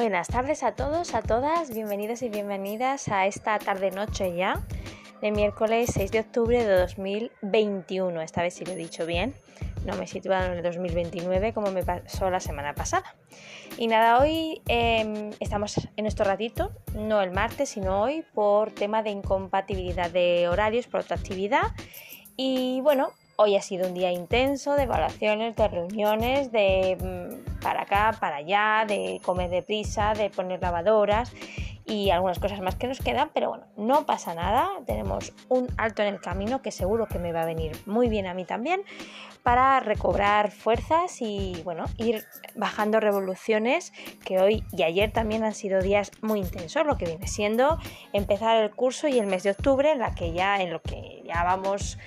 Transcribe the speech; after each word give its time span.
Buenas 0.00 0.28
tardes 0.28 0.62
a 0.62 0.72
todos, 0.72 1.14
a 1.14 1.20
todas, 1.20 1.74
bienvenidos 1.74 2.22
y 2.22 2.30
bienvenidas 2.30 3.08
a 3.08 3.26
esta 3.26 3.58
tarde-noche 3.58 4.34
ya 4.34 4.62
de 5.20 5.30
miércoles 5.30 5.90
6 5.92 6.10
de 6.10 6.20
octubre 6.20 6.64
de 6.64 6.74
2021. 6.74 8.22
Esta 8.22 8.40
vez 8.40 8.54
sí 8.54 8.64
lo 8.64 8.72
he 8.72 8.76
dicho 8.76 9.04
bien, 9.04 9.34
no 9.84 9.94
me 9.96 10.04
he 10.04 10.06
situado 10.06 10.46
en 10.46 10.52
el 10.52 10.62
2029 10.62 11.52
como 11.52 11.70
me 11.70 11.82
pasó 11.82 12.30
la 12.30 12.40
semana 12.40 12.74
pasada. 12.74 13.14
Y 13.76 13.88
nada, 13.88 14.18
hoy 14.18 14.62
em, 14.68 15.32
estamos 15.38 15.76
en 15.76 16.04
nuestro 16.04 16.24
ratito, 16.24 16.72
no 16.94 17.20
el 17.20 17.30
martes, 17.30 17.68
sino 17.68 18.00
hoy, 18.00 18.24
por 18.32 18.72
tema 18.72 19.02
de 19.02 19.10
incompatibilidad 19.10 20.10
de 20.10 20.48
horarios 20.48 20.86
por 20.86 21.02
otra 21.02 21.16
actividad. 21.16 21.74
Y 22.38 22.80
bueno, 22.80 23.10
Hoy 23.42 23.56
ha 23.56 23.62
sido 23.62 23.88
un 23.88 23.94
día 23.94 24.12
intenso 24.12 24.74
de 24.74 24.82
evaluaciones, 24.82 25.56
de 25.56 25.66
reuniones, 25.66 26.52
de 26.52 26.98
mm, 27.00 27.49
para 27.60 27.82
acá, 27.82 28.16
para 28.18 28.36
allá, 28.36 28.84
de 28.86 29.20
comer 29.24 29.50
deprisa, 29.50 30.14
de 30.14 30.30
poner 30.30 30.60
lavadoras 30.60 31.32
y 31.90 32.10
algunas 32.10 32.38
cosas 32.38 32.60
más 32.60 32.76
que 32.76 32.86
nos 32.86 33.00
quedan, 33.00 33.30
pero 33.34 33.48
bueno, 33.48 33.64
no 33.76 34.06
pasa 34.06 34.34
nada, 34.34 34.68
tenemos 34.86 35.32
un 35.48 35.66
alto 35.76 36.02
en 36.02 36.14
el 36.14 36.20
camino 36.20 36.62
que 36.62 36.70
seguro 36.70 37.06
que 37.06 37.18
me 37.18 37.32
va 37.32 37.42
a 37.42 37.46
venir 37.46 37.72
muy 37.84 38.08
bien 38.08 38.26
a 38.26 38.34
mí 38.34 38.44
también 38.44 38.82
para 39.42 39.80
recobrar 39.80 40.52
fuerzas 40.52 41.20
y 41.20 41.60
bueno, 41.64 41.86
ir 41.96 42.24
bajando 42.54 43.00
revoluciones 43.00 43.92
que 44.24 44.38
hoy 44.38 44.64
y 44.70 44.82
ayer 44.82 45.10
también 45.10 45.42
han 45.42 45.54
sido 45.54 45.80
días 45.80 46.12
muy 46.20 46.40
intensos, 46.40 46.86
lo 46.86 46.96
que 46.96 47.06
viene 47.06 47.26
siendo 47.26 47.78
empezar 48.12 48.62
el 48.62 48.70
curso 48.70 49.08
y 49.08 49.18
el 49.18 49.26
mes 49.26 49.42
de 49.42 49.50
octubre 49.50 49.90
en 49.90 49.98
la 49.98 50.14
que 50.14 50.32
ya 50.32 50.60
en 50.60 50.70
lo 50.70 50.82
que 50.82 51.22
ya 51.24 51.42
vamos 51.42 51.98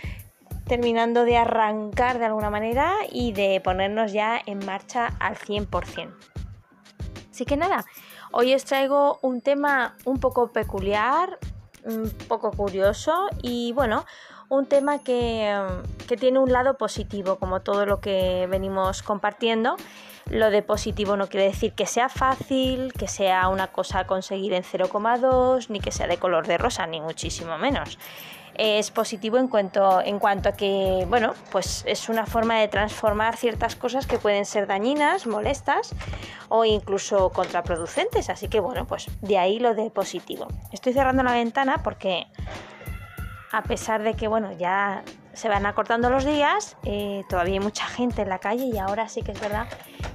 terminando 0.73 1.23
de 1.23 1.37
arrancar 1.37 2.17
de 2.17 2.25
alguna 2.25 2.49
manera 2.49 2.95
y 3.11 3.31
de 3.31 3.61
ponernos 3.63 4.11
ya 4.11 4.41
en 4.43 4.57
marcha 4.65 5.05
al 5.19 5.35
100%. 5.35 6.11
Así 7.29 7.45
que 7.45 7.57
nada, 7.57 7.85
hoy 8.31 8.55
os 8.55 8.65
traigo 8.65 9.19
un 9.21 9.41
tema 9.41 9.95
un 10.03 10.19
poco 10.19 10.51
peculiar, 10.51 11.37
un 11.83 12.09
poco 12.27 12.49
curioso 12.49 13.27
y 13.43 13.71
bueno, 13.73 14.03
un 14.49 14.65
tema 14.65 14.97
que, 15.03 15.55
que, 16.07 16.17
tiene 16.17 16.39
un 16.39 16.51
lado 16.51 16.75
positivo, 16.75 17.35
como 17.35 17.61
todo 17.61 17.85
lo 17.85 17.99
que 17.99 18.47
venimos 18.49 19.03
compartiendo. 19.03 19.75
Lo 20.29 20.49
de 20.49 20.61
positivo 20.61 21.17
no 21.17 21.27
quiere 21.27 21.47
decir 21.47 21.73
que 21.73 21.85
sea 21.85 22.09
fácil, 22.09 22.93
que 22.93 23.07
sea 23.07 23.47
una 23.49 23.67
cosa 23.67 23.99
a 23.99 24.07
conseguir 24.07 24.53
en 24.53 24.63
0,2, 24.63 25.69
ni 25.69 25.79
que 25.79 25.91
sea 25.91 26.07
de 26.07 26.17
color 26.17 26.47
de 26.47 26.57
rosa, 26.57 26.87
ni 26.87 27.01
muchísimo 27.01 27.57
menos 27.57 27.97
es 28.55 28.91
positivo 28.91 29.37
en 29.37 29.47
cuanto, 29.47 30.01
en 30.01 30.19
cuanto 30.19 30.49
a 30.49 30.51
que, 30.51 31.05
bueno, 31.07 31.33
pues 31.51 31.83
es 31.87 32.09
una 32.09 32.25
forma 32.25 32.59
de 32.59 32.67
transformar 32.67 33.35
ciertas 33.35 33.75
cosas 33.75 34.05
que 34.05 34.19
pueden 34.19 34.45
ser 34.45 34.67
dañinas, 34.67 35.25
molestas 35.25 35.95
o 36.49 36.65
incluso 36.65 37.29
contraproducentes. 37.31 38.29
Así 38.29 38.47
que, 38.47 38.59
bueno, 38.59 38.85
pues 38.85 39.07
de 39.21 39.37
ahí 39.37 39.59
lo 39.59 39.73
de 39.73 39.89
positivo. 39.89 40.47
Estoy 40.71 40.93
cerrando 40.93 41.23
la 41.23 41.33
ventana 41.33 41.81
porque 41.83 42.27
a 43.51 43.63
pesar 43.63 44.03
de 44.03 44.13
que, 44.13 44.27
bueno, 44.27 44.51
ya 44.53 45.03
se 45.33 45.49
van 45.49 45.65
acortando 45.65 46.09
los 46.09 46.25
días, 46.25 46.77
eh, 46.83 47.23
todavía 47.27 47.55
hay 47.55 47.59
mucha 47.59 47.85
gente 47.85 48.21
en 48.21 48.29
la 48.29 48.39
calle 48.39 48.65
y 48.65 48.77
ahora 48.77 49.09
sí 49.09 49.21
que 49.23 49.31
es 49.31 49.41
verdad 49.41 49.67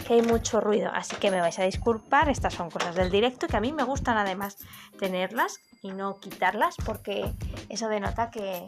que 0.07 0.15
hay 0.15 0.23
mucho 0.23 0.61
ruido. 0.61 0.91
Así 0.95 1.17
que 1.17 1.31
me 1.31 1.41
vais 1.41 1.59
a 1.59 1.65
disculpar, 1.65 2.29
estas 2.29 2.55
son 2.55 2.71
cosas 2.71 2.95
del 2.95 3.11
directo 3.11 3.47
que 3.47 3.57
a 3.57 3.61
mí 3.61 3.73
me 3.73 3.83
gustan 3.83 4.17
además 4.17 4.59
tenerlas 4.99 5.61
y 5.83 5.91
no 5.91 6.19
quitarlas 6.21 6.77
porque 6.85 7.33
eso 7.69 7.89
denota 7.89 8.31
que, 8.31 8.65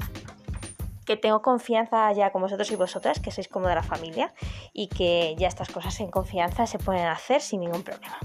que 1.06 1.16
tengo 1.16 1.40
confianza 1.40 2.12
ya 2.12 2.30
con 2.30 2.42
vosotros 2.42 2.70
y 2.70 2.76
vosotras, 2.76 3.20
que 3.20 3.30
sois 3.30 3.48
como 3.48 3.68
de 3.68 3.74
la 3.74 3.82
familia 3.82 4.34
y 4.72 4.88
que 4.88 5.34
ya 5.38 5.48
estas 5.48 5.68
cosas 5.70 5.98
en 6.00 6.10
confianza 6.10 6.66
se 6.66 6.78
pueden 6.78 7.06
hacer 7.06 7.40
sin 7.40 7.60
ningún 7.60 7.82
problema. 7.82 8.18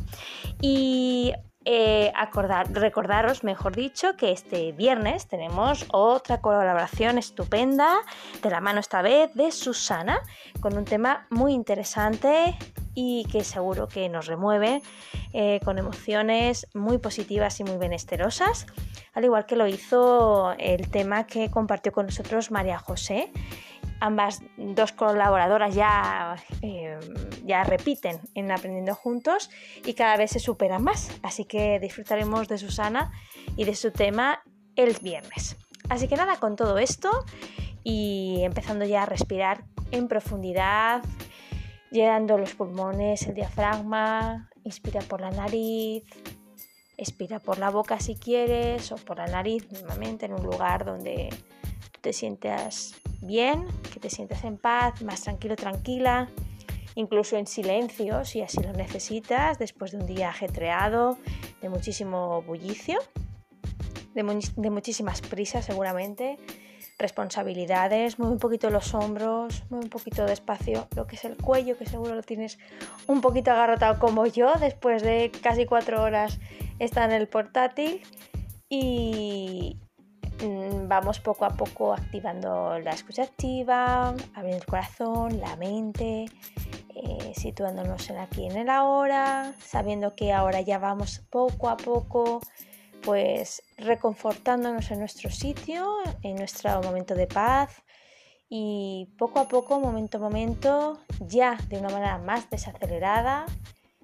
Y 0.62 1.34
eh, 1.66 2.12
acordar, 2.16 2.72
recordaros, 2.72 3.44
mejor 3.44 3.76
dicho, 3.76 4.16
que 4.16 4.32
este 4.32 4.72
viernes 4.72 5.28
tenemos 5.28 5.86
otra 5.92 6.40
colaboración 6.40 7.18
estupenda, 7.18 7.98
de 8.44 8.50
la 8.52 8.62
mano 8.62 8.80
esta 8.80 9.02
vez 9.02 9.34
de 9.34 9.52
Susana, 9.52 10.22
con 10.62 10.78
un 10.78 10.86
tema 10.86 11.26
muy 11.32 11.54
interesante 11.54 12.56
y 12.94 13.26
que 13.32 13.44
seguro 13.44 13.88
que 13.88 14.08
nos 14.10 14.28
remueve 14.28 14.82
eh, 15.34 15.60
con 15.66 15.78
emociones 15.78 16.68
muy 16.74 17.00
positivas 17.00 17.60
y 17.60 17.64
muy 17.64 17.78
benesterosas, 17.78 18.68
al 19.14 19.26
igual 19.26 19.46
que 19.46 19.56
lo 19.56 19.68
hizo 19.68 20.54
el 20.60 20.90
tema 20.90 21.26
que 21.26 21.50
compartió 21.50 21.92
con 21.92 22.06
nosotros 22.06 22.52
María 22.52 22.78
José. 22.78 23.32
Ambas 24.00 24.42
dos 24.58 24.92
colaboradoras 24.92 25.74
ya, 25.74 26.36
eh, 26.62 27.00
ya 27.44 27.64
repiten 27.64 28.20
en 28.34 28.52
Aprendiendo 28.52 28.94
Juntos 28.94 29.50
y 29.86 29.94
cada 29.94 30.18
vez 30.18 30.32
se 30.32 30.40
superan 30.40 30.84
más. 30.84 31.12
Así 31.24 31.46
que 31.46 31.80
disfrutaremos 31.80 32.48
de 32.48 32.58
Susana 32.58 33.12
y 33.56 33.64
de 33.64 33.76
su 33.76 33.92
tema 33.92 34.44
el 34.76 34.96
viernes. 35.02 35.58
Así 35.90 36.08
que 36.08 36.16
nada, 36.16 36.38
con 36.38 36.56
todo 36.56 36.78
esto 36.78 37.10
y 37.84 38.42
empezando 38.44 38.86
ya 38.86 39.04
a 39.04 39.06
respirar 39.06 39.64
en 39.92 40.08
profundidad, 40.08 41.04
llenando 41.92 42.38
los 42.38 42.56
pulmones, 42.56 43.28
el 43.28 43.36
diafragma, 43.36 44.50
inspira 44.64 45.02
por 45.02 45.22
la 45.22 45.32
nariz, 45.32 46.04
expira 46.98 47.40
por 47.40 47.60
la 47.60 47.70
boca 47.70 48.00
si 48.00 48.16
quieres 48.16 48.92
o 48.92 48.96
por 48.96 49.18
la 49.18 49.28
nariz, 49.28 49.72
normalmente 49.72 50.26
en 50.26 50.34
un 50.34 50.44
lugar 50.44 50.86
donde 50.86 51.30
te 52.06 52.14
sientas 52.14 52.94
bien, 53.20 53.66
que 53.92 54.00
te 54.00 54.12
sientas 54.12 54.44
en 54.44 54.60
paz, 54.60 55.02
más 55.02 55.24
tranquilo, 55.24 55.56
tranquila, 55.56 56.30
incluso 56.94 57.36
en 57.36 57.48
silencio 57.48 58.24
si 58.26 58.44
así 58.44 58.62
lo 58.62 58.74
necesitas, 58.74 59.58
después 59.58 59.92
de 59.92 59.98
un 59.98 60.06
día 60.06 60.30
ajetreado, 60.30 61.18
de 61.64 61.70
muchísimo 61.70 62.44
bullicio, 62.44 63.00
de, 64.14 64.22
muchísimas 64.70 65.22
prisas 65.22 65.66
seguramente 65.66 66.38
responsabilidades, 67.00 68.20
mueve 68.20 68.36
un 68.36 68.40
poquito 68.40 68.70
los 68.70 68.94
hombros, 68.94 69.64
mueve 69.72 69.86
un 69.86 69.90
poquito 69.90 70.26
despacio 70.26 70.88
lo 70.96 71.08
que 71.08 71.16
es 71.16 71.26
el 71.26 71.38
cuello, 71.38 71.76
que 71.76 71.88
seguro 71.88 72.14
lo 72.14 72.22
tienes 72.22 72.60
un 73.08 73.22
poquito 73.22 73.50
agarrotado 73.50 73.98
como 73.98 74.28
yo 74.28 74.54
después 74.60 75.02
de 75.02 75.32
casi 75.42 75.66
cuatro 75.66 76.04
horas 76.04 76.38
estar 76.78 77.10
en 77.10 77.16
el 77.16 77.28
portátil 77.28 78.04
y 78.70 79.80
vamos 80.88 81.20
poco 81.20 81.46
a 81.46 81.50
poco 81.50 81.94
activando 81.94 82.78
la 82.80 82.92
escucha 82.92 83.24
activa, 83.24 84.14
abriendo 84.34 84.58
el 84.58 84.66
corazón, 84.66 85.40
la 85.40 85.56
mente, 85.56 86.26
eh, 86.96 87.34
situándonos 87.36 88.10
en 88.10 88.18
aquí 88.18 88.46
en 88.46 88.58
el 88.58 88.70
ahora, 88.70 89.54
sabiendo 89.60 90.16
que 90.16 90.34
ahora 90.34 90.62
ya 90.62 90.80
vamos 90.80 91.20
poco 91.30 91.70
a 91.70 91.78
poco 91.78 92.42
pues 93.06 93.62
reconfortándonos 93.78 94.90
en 94.90 95.00
nuestro 95.00 95.30
sitio, 95.30 95.88
en 96.24 96.38
nuestro 96.38 96.82
momento 96.82 97.14
de 97.14 97.28
paz 97.28 97.84
y 98.50 99.10
poco 99.18 99.40
a 99.40 99.48
poco, 99.48 99.80
momento 99.80 100.18
a 100.18 100.22
momento, 100.22 101.00
ya 101.20 101.58
de 101.70 101.78
una 101.78 101.90
manera 101.90 102.18
más 102.18 102.50
desacelerada, 102.50 103.46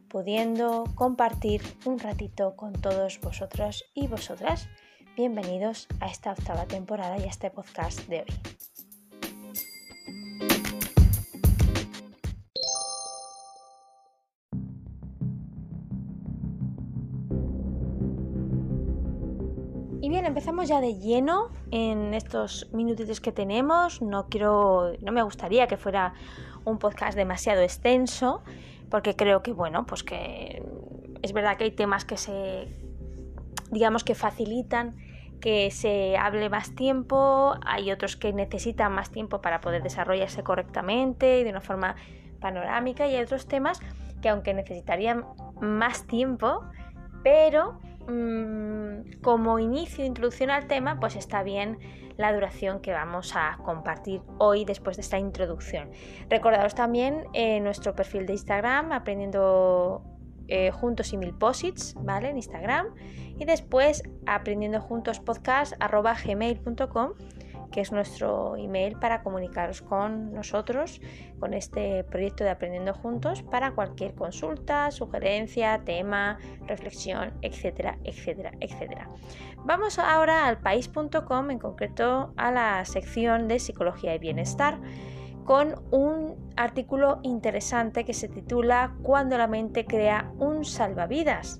pudiendo 0.07 0.83
compartir 0.93 1.61
un 1.85 1.97
ratito 1.97 2.55
con 2.55 2.73
todos 2.73 3.19
vosotros 3.21 3.85
y 3.95 4.07
vosotras. 4.07 4.67
Bienvenidos 5.15 5.87
a 5.99 6.07
esta 6.07 6.31
octava 6.31 6.65
temporada 6.65 7.17
y 7.17 7.23
a 7.23 7.27
este 7.27 7.51
podcast 7.51 8.07
de 8.07 8.21
hoy. 8.21 8.61
bien, 20.11 20.25
empezamos 20.25 20.67
ya 20.67 20.81
de 20.81 20.99
lleno 20.99 21.51
en 21.71 22.13
estos 22.13 22.69
minutitos 22.73 23.21
que 23.21 23.31
tenemos. 23.31 24.01
No 24.01 24.27
quiero, 24.27 24.91
no 25.01 25.13
me 25.13 25.23
gustaría 25.23 25.67
que 25.67 25.77
fuera 25.77 26.13
un 26.65 26.79
podcast 26.79 27.15
demasiado 27.15 27.61
extenso, 27.61 28.43
porque 28.89 29.15
creo 29.15 29.41
que 29.41 29.53
bueno, 29.53 29.85
pues 29.85 30.03
que 30.03 30.61
es 31.21 31.31
verdad 31.31 31.55
que 31.55 31.63
hay 31.63 31.71
temas 31.71 32.03
que 32.03 32.17
se, 32.17 32.67
digamos 33.71 34.03
que 34.03 34.13
facilitan 34.13 34.97
que 35.41 35.71
se 35.71 36.15
hable 36.17 36.49
más 36.49 36.73
tiempo, 36.75 37.55
hay 37.65 37.91
otros 37.91 38.15
que 38.15 38.31
necesitan 38.31 38.93
más 38.93 39.11
tiempo 39.11 39.41
para 39.41 39.59
poder 39.59 39.83
desarrollarse 39.83 40.43
correctamente 40.43 41.39
y 41.39 41.43
de 41.43 41.49
una 41.49 41.61
forma 41.61 41.95
panorámica, 42.39 43.07
y 43.07 43.15
hay 43.15 43.23
otros 43.23 43.47
temas 43.47 43.81
que 44.21 44.29
aunque 44.29 44.53
necesitarían 44.53 45.25
más 45.59 46.07
tiempo, 46.07 46.63
pero 47.23 47.79
Mm, 48.07 49.21
como 49.21 49.59
inicio, 49.59 50.05
introducción 50.05 50.49
al 50.49 50.67
tema, 50.67 50.99
pues 50.99 51.15
está 51.15 51.43
bien 51.43 51.77
la 52.17 52.33
duración 52.33 52.81
que 52.81 52.91
vamos 52.91 53.33
a 53.35 53.57
compartir 53.63 54.21
hoy 54.37 54.65
después 54.65 54.97
de 54.97 55.01
esta 55.01 55.17
introducción. 55.17 55.89
Recordaros 56.29 56.75
también 56.75 57.25
eh, 57.33 57.59
nuestro 57.59 57.95
perfil 57.95 58.25
de 58.25 58.33
Instagram, 58.33 58.91
aprendiendo 58.91 60.03
eh, 60.51 60.69
juntos 60.69 61.13
y 61.13 61.17
mil 61.17 61.33
posits, 61.33 61.95
¿vale? 61.97 62.29
En 62.29 62.35
Instagram. 62.35 62.87
Y 63.39 63.45
después 63.45 64.03
aprendiendo 64.25 64.81
juntos 64.81 65.21
podcast 65.21 65.73
gmail.com 65.79 67.13
que 67.71 67.79
es 67.79 67.93
nuestro 67.93 68.57
email 68.57 68.97
para 68.99 69.23
comunicaros 69.23 69.81
con 69.81 70.33
nosotros, 70.33 70.99
con 71.39 71.53
este 71.53 72.03
proyecto 72.03 72.43
de 72.43 72.49
Aprendiendo 72.49 72.93
Juntos, 72.93 73.43
para 73.43 73.71
cualquier 73.71 74.13
consulta, 74.13 74.91
sugerencia, 74.91 75.81
tema, 75.85 76.37
reflexión, 76.67 77.33
etcétera, 77.41 77.97
etcétera, 78.03 78.51
etcétera. 78.59 79.09
Vamos 79.59 79.99
ahora 79.99 80.47
al 80.47 80.59
país.com, 80.59 81.49
en 81.49 81.59
concreto 81.59 82.33
a 82.35 82.51
la 82.51 82.83
sección 82.83 83.47
de 83.47 83.59
Psicología 83.59 84.15
y 84.15 84.19
Bienestar 84.19 84.77
con 85.51 85.75
un 85.91 86.53
artículo 86.55 87.19
interesante 87.23 88.05
que 88.05 88.13
se 88.13 88.29
titula 88.29 88.95
Cuando 89.03 89.37
la 89.37 89.47
mente 89.47 89.83
crea 89.83 90.31
un 90.39 90.63
salvavidas 90.63 91.59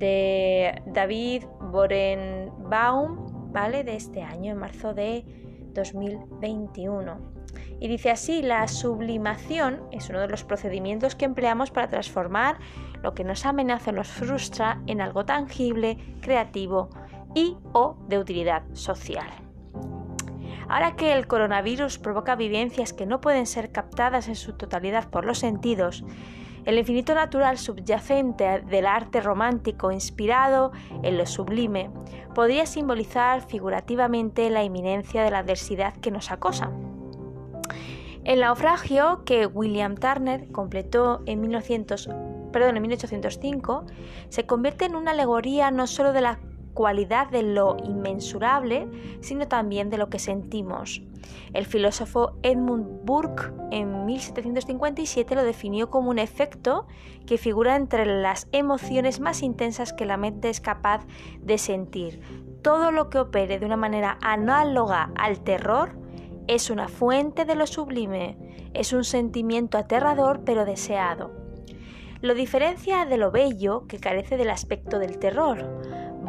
de 0.00 0.82
David 0.86 1.44
Borenbaum, 1.70 3.52
¿vale? 3.52 3.84
De 3.84 3.94
este 3.94 4.22
año, 4.22 4.50
en 4.50 4.58
marzo 4.58 4.92
de 4.92 5.24
2021. 5.72 7.16
Y 7.78 7.86
dice 7.86 8.10
así, 8.10 8.42
la 8.42 8.66
sublimación 8.66 9.82
es 9.92 10.10
uno 10.10 10.18
de 10.18 10.26
los 10.26 10.42
procedimientos 10.42 11.14
que 11.14 11.26
empleamos 11.26 11.70
para 11.70 11.86
transformar 11.86 12.58
lo 13.04 13.14
que 13.14 13.22
nos 13.22 13.46
amenaza 13.46 13.92
o 13.92 13.94
nos 13.94 14.08
frustra 14.08 14.82
en 14.88 15.00
algo 15.00 15.24
tangible, 15.24 15.96
creativo 16.22 16.90
y 17.36 17.56
o 17.72 18.04
de 18.08 18.18
utilidad 18.18 18.64
social. 18.72 19.45
Ahora 20.68 20.96
que 20.96 21.12
el 21.12 21.26
coronavirus 21.26 21.98
provoca 21.98 22.34
vivencias 22.34 22.92
que 22.92 23.06
no 23.06 23.20
pueden 23.20 23.46
ser 23.46 23.70
captadas 23.70 24.28
en 24.28 24.34
su 24.34 24.54
totalidad 24.54 25.08
por 25.10 25.24
los 25.24 25.38
sentidos, 25.38 26.04
el 26.64 26.78
infinito 26.78 27.14
natural 27.14 27.58
subyacente 27.58 28.60
del 28.62 28.86
arte 28.86 29.20
romántico 29.20 29.92
inspirado 29.92 30.72
en 31.04 31.16
lo 31.16 31.24
sublime 31.24 31.90
podría 32.34 32.66
simbolizar 32.66 33.46
figurativamente 33.46 34.50
la 34.50 34.64
inminencia 34.64 35.22
de 35.22 35.30
la 35.30 35.38
adversidad 35.38 35.94
que 35.94 36.10
nos 36.10 36.32
acosa. 36.32 36.72
El 38.24 38.40
naufragio 38.40 39.22
que 39.24 39.46
William 39.46 39.94
Turner 39.94 40.50
completó 40.50 41.22
en, 41.26 41.40
1900, 41.40 42.08
perdón, 42.52 42.76
en 42.76 42.82
1805 42.82 43.86
se 44.28 44.46
convierte 44.46 44.86
en 44.86 44.96
una 44.96 45.12
alegoría 45.12 45.70
no 45.70 45.86
solo 45.86 46.12
de 46.12 46.22
la 46.22 46.40
cualidad 46.76 47.28
de 47.30 47.42
lo 47.42 47.76
inmensurable, 47.82 48.86
sino 49.20 49.48
también 49.48 49.90
de 49.90 49.98
lo 49.98 50.08
que 50.08 50.20
sentimos. 50.20 51.02
El 51.52 51.66
filósofo 51.66 52.36
Edmund 52.42 53.04
Burke 53.04 53.50
en 53.72 54.04
1757 54.04 55.34
lo 55.34 55.42
definió 55.42 55.90
como 55.90 56.10
un 56.10 56.20
efecto 56.20 56.86
que 57.26 57.38
figura 57.38 57.74
entre 57.74 58.06
las 58.06 58.46
emociones 58.52 59.18
más 59.18 59.42
intensas 59.42 59.92
que 59.92 60.06
la 60.06 60.18
mente 60.18 60.50
es 60.50 60.60
capaz 60.60 61.04
de 61.40 61.58
sentir. 61.58 62.20
Todo 62.62 62.92
lo 62.92 63.10
que 63.10 63.18
opere 63.18 63.58
de 63.58 63.66
una 63.66 63.76
manera 63.76 64.18
análoga 64.22 65.10
al 65.16 65.40
terror 65.40 65.96
es 66.46 66.70
una 66.70 66.88
fuente 66.88 67.44
de 67.44 67.56
lo 67.56 67.66
sublime, 67.66 68.70
es 68.74 68.92
un 68.92 69.02
sentimiento 69.02 69.78
aterrador 69.78 70.42
pero 70.44 70.64
deseado. 70.64 71.46
Lo 72.22 72.34
diferencia 72.34 73.04
de 73.04 73.18
lo 73.18 73.30
bello 73.30 73.86
que 73.86 73.98
carece 73.98 74.36
del 74.36 74.50
aspecto 74.50 74.98
del 74.98 75.18
terror. 75.18 75.58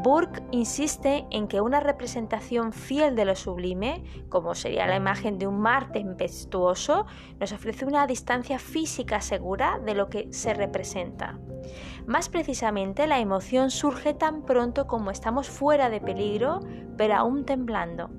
Burke 0.08 0.42
insiste 0.52 1.28
en 1.32 1.50
que 1.50 1.60
una 1.60 1.82
representación 1.82 2.72
fiel 2.72 3.18
de 3.18 3.26
lo 3.26 3.36
sublime, 3.36 4.06
como 4.30 4.56
sería 4.56 4.88
la 4.88 4.96
imagen 4.96 5.38
de 5.38 5.48
un 5.48 5.60
mar 5.60 5.92
tempestuoso, 5.92 7.06
nos 7.42 7.52
ofrece 7.52 7.84
una 7.84 8.08
distancia 8.08 8.58
física 8.58 9.20
segura 9.20 9.82
de 9.86 9.96
lo 9.96 10.08
que 10.08 10.32
se 10.32 10.54
representa. 10.54 11.38
Más 12.06 12.30
precisamente, 12.30 13.06
la 13.06 13.20
emoción 13.20 13.70
surge 13.70 14.14
tan 14.14 14.44
pronto 14.44 14.88
como 14.88 15.12
estamos 15.12 15.50
fuera 15.50 15.90
de 15.90 16.00
peligro, 16.00 16.62
pero 16.96 17.16
aún 17.16 17.44
temblando. 17.44 18.10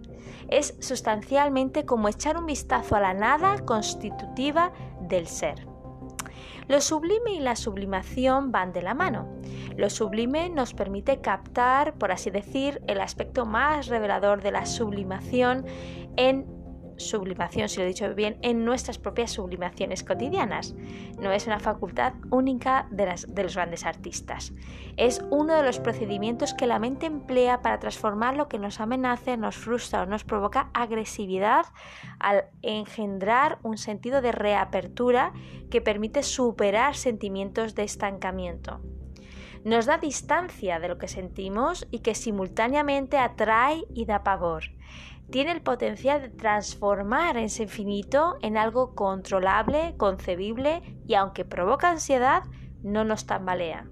Es 0.48 0.76
sustancialmente 0.80 1.86
como 1.86 2.10
echar 2.10 2.36
un 2.36 2.44
vistazo 2.44 2.96
a 2.96 3.00
la 3.00 3.14
nada 3.14 3.64
constitutiva 3.64 4.74
del 5.00 5.26
ser. 5.26 5.67
Lo 6.68 6.82
sublime 6.82 7.32
y 7.32 7.40
la 7.40 7.56
sublimación 7.56 8.52
van 8.52 8.72
de 8.72 8.82
la 8.82 8.94
mano. 8.94 9.26
Lo 9.76 9.88
sublime 9.88 10.50
nos 10.50 10.74
permite 10.74 11.20
captar, 11.20 11.94
por 11.94 12.12
así 12.12 12.30
decir, 12.30 12.82
el 12.86 13.00
aspecto 13.00 13.46
más 13.46 13.86
revelador 13.86 14.42
de 14.42 14.52
la 14.52 14.66
sublimación 14.66 15.64
en 16.16 16.57
sublimación, 16.98 17.68
si 17.68 17.78
lo 17.78 17.84
he 17.84 17.88
dicho 17.88 18.14
bien, 18.14 18.38
en 18.42 18.64
nuestras 18.64 18.98
propias 18.98 19.30
sublimaciones 19.30 20.04
cotidianas. 20.04 20.74
No 21.20 21.32
es 21.32 21.46
una 21.46 21.58
facultad 21.58 22.14
única 22.30 22.86
de, 22.90 23.14
de, 23.28 23.42
los 23.42 23.54
grandes 23.54 23.86
artistas. 23.86 24.52
Es 24.96 25.24
uno 25.30 25.54
de 25.54 25.62
los 25.62 25.80
procedimientos 25.80 26.54
que 26.54 26.66
la 26.66 26.78
mente 26.78 27.06
emplea 27.06 27.62
para 27.62 27.78
transformar 27.78 28.36
lo 28.36 28.48
que 28.48 28.58
nos 28.58 28.80
amenaza, 28.80 29.36
nos 29.36 29.56
frustra 29.56 30.02
o 30.02 30.06
nos 30.06 30.24
provoca 30.24 30.70
agresividad 30.74 31.66
al 32.18 32.44
engendrar 32.62 33.58
un 33.62 33.78
sentido 33.78 34.20
de 34.20 34.32
reapertura 34.32 35.32
que 35.70 35.80
permite 35.80 36.22
superar 36.22 36.94
sentimientos 36.96 37.74
de 37.74 37.84
estancamiento 37.84 38.80
nos 39.64 39.86
da 39.86 39.98
distancia 39.98 40.78
de 40.78 40.88
lo 40.88 40.98
que 40.98 41.08
sentimos 41.08 41.86
y 41.90 41.98
que 41.98 42.14
simultáneamente 42.14 43.18
atrae 43.18 43.84
y 43.92 44.06
da 44.06 44.22
pavor 44.22 44.64
tiene 45.30 45.52
el 45.52 45.60
potencial 45.60 46.22
de 46.22 46.30
transformar 46.30 47.36
ese 47.36 47.64
infinito 47.64 48.36
en 48.42 48.56
algo 48.56 48.94
controlable, 48.94 49.94
concebible 49.96 50.82
y 51.06 51.14
aunque 51.14 51.44
provoca 51.44 51.90
ansiedad, 51.90 52.44
no 52.82 53.04
nos 53.04 53.26
tambalea. 53.26 53.86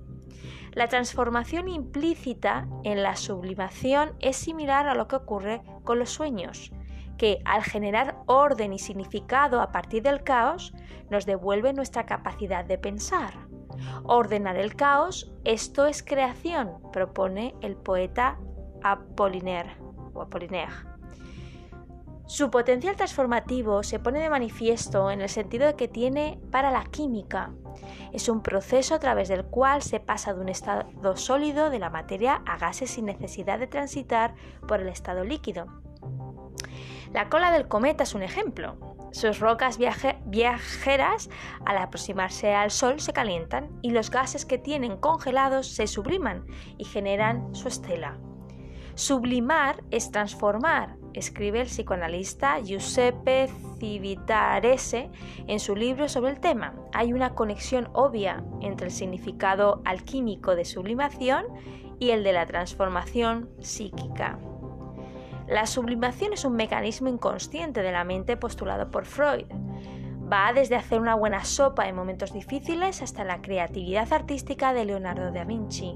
La 0.72 0.88
transformación 0.88 1.68
implícita 1.68 2.68
en 2.84 3.02
la 3.02 3.16
sublimación 3.16 4.12
es 4.20 4.36
similar 4.36 4.88
a 4.88 4.94
lo 4.94 5.08
que 5.08 5.16
ocurre 5.16 5.62
con 5.84 5.98
los 5.98 6.10
sueños, 6.10 6.72
que 7.16 7.40
al 7.44 7.62
generar 7.62 8.18
orden 8.26 8.72
y 8.72 8.78
significado 8.78 9.60
a 9.60 9.72
partir 9.72 10.02
del 10.02 10.22
caos, 10.22 10.74
nos 11.08 11.24
devuelve 11.24 11.72
nuestra 11.72 12.04
capacidad 12.04 12.64
de 12.64 12.78
pensar. 12.78 13.32
Ordenar 14.04 14.56
el 14.56 14.74
caos, 14.74 15.32
esto 15.44 15.86
es 15.86 16.02
creación, 16.02 16.74
propone 16.92 17.54
el 17.62 17.76
poeta 17.76 18.38
Apollinaire 18.82 19.76
o 20.12 20.22
Apollinaire. 20.22 20.95
Su 22.26 22.50
potencial 22.50 22.96
transformativo 22.96 23.84
se 23.84 24.00
pone 24.00 24.18
de 24.18 24.28
manifiesto 24.28 25.12
en 25.12 25.20
el 25.20 25.28
sentido 25.28 25.76
que 25.76 25.86
tiene 25.86 26.40
para 26.50 26.72
la 26.72 26.84
química. 26.84 27.52
Es 28.12 28.28
un 28.28 28.42
proceso 28.42 28.96
a 28.96 28.98
través 28.98 29.28
del 29.28 29.44
cual 29.44 29.80
se 29.80 30.00
pasa 30.00 30.34
de 30.34 30.40
un 30.40 30.48
estado 30.48 31.16
sólido 31.16 31.70
de 31.70 31.78
la 31.78 31.88
materia 31.88 32.42
a 32.44 32.58
gases 32.58 32.90
sin 32.90 33.04
necesidad 33.06 33.60
de 33.60 33.68
transitar 33.68 34.34
por 34.66 34.80
el 34.80 34.88
estado 34.88 35.22
líquido. 35.22 35.66
La 37.12 37.28
cola 37.28 37.52
del 37.52 37.68
cometa 37.68 38.02
es 38.02 38.14
un 38.14 38.24
ejemplo. 38.24 38.76
Sus 39.12 39.38
rocas 39.38 39.78
viajeras 39.78 41.30
al 41.64 41.78
aproximarse 41.78 42.54
al 42.54 42.72
Sol 42.72 42.98
se 42.98 43.12
calientan 43.12 43.70
y 43.82 43.90
los 43.90 44.10
gases 44.10 44.44
que 44.44 44.58
tienen 44.58 44.96
congelados 44.96 45.68
se 45.68 45.86
subliman 45.86 46.44
y 46.76 46.84
generan 46.84 47.54
su 47.54 47.68
estela. 47.68 48.18
Sublimar 48.94 49.84
es 49.90 50.10
transformar, 50.10 50.96
escribe 51.16 51.62
el 51.62 51.66
psicoanalista 51.66 52.60
Giuseppe 52.60 53.48
Civitarese 53.78 55.10
en 55.46 55.58
su 55.58 55.74
libro 55.74 56.08
sobre 56.08 56.30
el 56.30 56.40
tema. 56.40 56.74
Hay 56.92 57.12
una 57.12 57.34
conexión 57.34 57.88
obvia 57.94 58.44
entre 58.60 58.88
el 58.88 58.92
significado 58.92 59.80
alquímico 59.84 60.54
de 60.54 60.64
sublimación 60.64 61.46
y 61.98 62.10
el 62.10 62.22
de 62.22 62.32
la 62.32 62.46
transformación 62.46 63.48
psíquica. 63.60 64.38
La 65.48 65.66
sublimación 65.66 66.32
es 66.32 66.44
un 66.44 66.54
mecanismo 66.54 67.08
inconsciente 67.08 67.82
de 67.82 67.92
la 67.92 68.04
mente 68.04 68.36
postulado 68.36 68.90
por 68.90 69.06
Freud. 69.06 69.46
Va 70.30 70.52
desde 70.52 70.76
hacer 70.76 71.00
una 71.00 71.14
buena 71.14 71.44
sopa 71.44 71.88
en 71.88 71.94
momentos 71.94 72.32
difíciles 72.32 73.00
hasta 73.00 73.24
la 73.24 73.40
creatividad 73.40 74.12
artística 74.12 74.74
de 74.74 74.84
Leonardo 74.84 75.30
da 75.30 75.44
Vinci. 75.44 75.94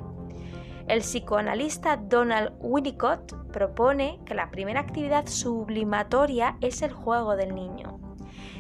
El 0.89 1.01
psicoanalista 1.01 1.97
Donald 1.97 2.53
Winnicott 2.61 3.35
propone 3.53 4.21
que 4.25 4.35
la 4.35 4.51
primera 4.51 4.81
actividad 4.81 5.27
sublimatoria 5.27 6.57
es 6.61 6.83
el 6.83 6.93
juego 6.93 7.37
del 7.37 7.55
niño. 7.55 8.01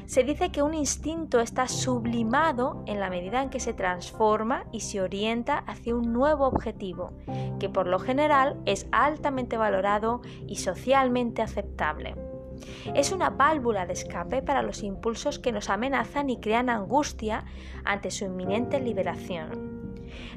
Se 0.06 0.24
dice 0.24 0.50
que 0.50 0.62
un 0.62 0.74
instinto 0.74 1.38
está 1.38 1.68
sublimado 1.68 2.82
en 2.86 2.98
la 2.98 3.10
medida 3.10 3.42
en 3.42 3.48
que 3.48 3.60
se 3.60 3.72
transforma 3.72 4.64
y 4.72 4.80
se 4.80 5.00
orienta 5.00 5.58
hacia 5.58 5.94
un 5.94 6.12
nuevo 6.12 6.46
objetivo, 6.46 7.12
que 7.60 7.68
por 7.68 7.86
lo 7.86 8.00
general 8.00 8.60
es 8.66 8.88
altamente 8.90 9.56
valorado 9.56 10.20
y 10.48 10.56
socialmente 10.56 11.42
aceptable. 11.42 12.16
Es 12.94 13.12
una 13.12 13.30
válvula 13.30 13.86
de 13.86 13.92
escape 13.92 14.42
para 14.42 14.62
los 14.62 14.82
impulsos 14.82 15.38
que 15.38 15.52
nos 15.52 15.70
amenazan 15.70 16.28
y 16.28 16.40
crean 16.40 16.68
angustia 16.70 17.44
ante 17.84 18.10
su 18.10 18.24
inminente 18.24 18.80
liberación. 18.80 19.79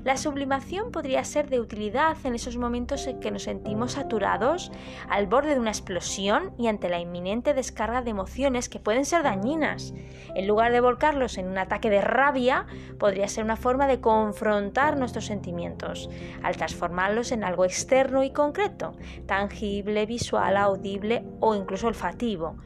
La 0.04 0.18
sublimación 0.18 0.92
podría 0.92 1.24
ser 1.24 1.50
de 1.50 1.60
utilidad 1.60 2.18
en 2.24 2.36
esos 2.36 2.58
momentos 2.58 3.08
en 3.08 3.20
que 3.20 3.32
nos 3.32 3.44
sentimos 3.44 3.94
saturados, 3.94 4.72
al 5.10 5.28
borde 5.28 5.54
de 5.54 5.60
una 5.60 5.72
explosión 5.72 6.54
y 6.58 6.68
ante 6.68 6.90
la 6.90 7.00
inminente 7.00 7.54
descarga 7.54 8.02
de 8.02 8.12
emociones 8.12 8.70
que 8.70 8.80
pueden 8.80 9.06
ser 9.06 9.24
dañinas. 9.24 9.94
En 10.36 10.48
lugar 10.48 10.72
de 10.72 10.82
volcarlos 10.82 11.38
en 11.38 11.48
un 11.48 11.58
ataque 11.58 11.90
de 11.90 12.02
rabia, 12.02 12.66
podría 13.00 13.28
ser 13.28 13.44
una 13.44 13.56
forma 13.56 13.88
de 13.88 14.02
confrontar 14.02 14.98
nuestros 14.98 15.26
sentimientos, 15.26 16.10
al 16.42 16.58
transformarlos 16.58 17.32
en 17.32 17.44
algo 17.44 17.66
externo 17.66 18.24
y 18.24 18.32
concreto, 18.32 18.96
tangible, 19.26 20.06
visual, 20.06 20.58
audible 20.58 21.24
o 21.40 21.56
incluso 21.56 21.88
olfativo. 21.88 22.58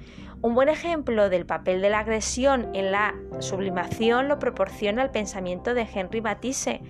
Un 0.41 0.53
buen 0.53 0.69
ejemplo 0.69 1.29
del 1.29 1.47
papel 1.47 1.81
de 1.81 1.89
la 1.89 1.99
agresión 1.99 2.69
en 2.75 2.91
la 2.91 3.15
sublimación 3.39 4.27
lo 4.27 4.37
proporciona 4.37 5.01
el 5.01 5.09
pensamiento 5.09 5.73
de 5.73 5.87
Henry 5.91 6.21
Matisse, 6.21 6.81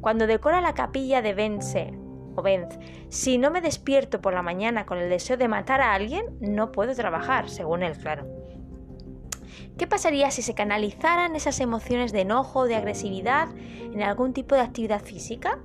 cuando 0.00 0.26
decora 0.26 0.62
la 0.62 0.72
capilla 0.72 1.20
de 1.20 1.34
Vence 1.34 1.92
o 2.34 2.42
Benz. 2.42 2.78
Si 3.10 3.36
no 3.36 3.50
me 3.50 3.60
despierto 3.60 4.22
por 4.22 4.32
la 4.32 4.42
mañana 4.42 4.86
con 4.86 4.98
el 4.98 5.10
deseo 5.10 5.36
de 5.36 5.48
matar 5.48 5.82
a 5.82 5.92
alguien, 5.92 6.24
no 6.40 6.72
puedo 6.72 6.94
trabajar, 6.94 7.50
según 7.50 7.82
él, 7.82 7.96
claro. 7.98 8.26
¿Qué 9.76 9.86
pasaría 9.86 10.30
si 10.30 10.40
se 10.40 10.54
canalizaran 10.54 11.36
esas 11.36 11.60
emociones 11.60 12.10
de 12.12 12.22
enojo 12.22 12.60
o 12.60 12.66
de 12.66 12.76
agresividad 12.76 13.48
en 13.56 14.02
algún 14.02 14.32
tipo 14.32 14.54
de 14.54 14.62
actividad 14.62 15.02
física? 15.02 15.58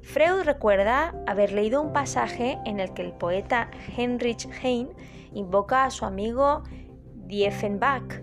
Freud 0.00 0.42
recuerda 0.44 1.14
haber 1.26 1.52
leído 1.52 1.82
un 1.82 1.92
pasaje 1.92 2.58
en 2.64 2.80
el 2.80 2.94
que 2.94 3.02
el 3.02 3.12
poeta 3.12 3.70
Heinrich 3.96 4.48
Heine 4.62 4.90
invoca 5.36 5.84
a 5.84 5.90
su 5.90 6.04
amigo 6.04 6.62
Diefenbach, 7.26 8.22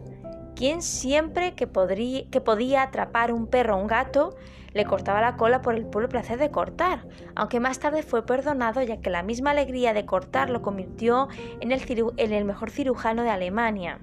quien 0.55 0.82
siempre 0.82 1.55
que, 1.55 1.67
podía 1.67 2.84
atrapar 2.84 3.32
un 3.32 3.48
perro 3.48 3.75
o 3.75 3.82
un 3.82 3.88
gato, 3.88 4.36
le 4.74 4.86
cortaba 4.86 5.22
la 5.22 5.38
cola 5.38 5.62
por 5.62 5.75
el 5.75 5.86
puro 5.86 6.10
placer 6.10 6.39
de 6.39 6.50
cortar, 6.50 7.08
aunque 7.36 7.60
más 7.60 7.79
tarde 7.79 8.01
fue 8.01 8.25
perdonado 8.25 8.82
ya 8.82 9.00
que 9.01 9.10
la 9.10 9.22
misma 9.22 9.51
alegría 9.51 9.93
de 9.93 10.05
cortar 10.05 10.50
lo 10.50 10.62
convirtió 10.62 11.27
en 11.60 11.72
el, 11.72 11.82
en 12.17 12.34
el 12.34 12.46
mejor 12.46 12.72
cirujano 12.72 13.24
de 13.24 13.29
Alemania. 13.29 14.00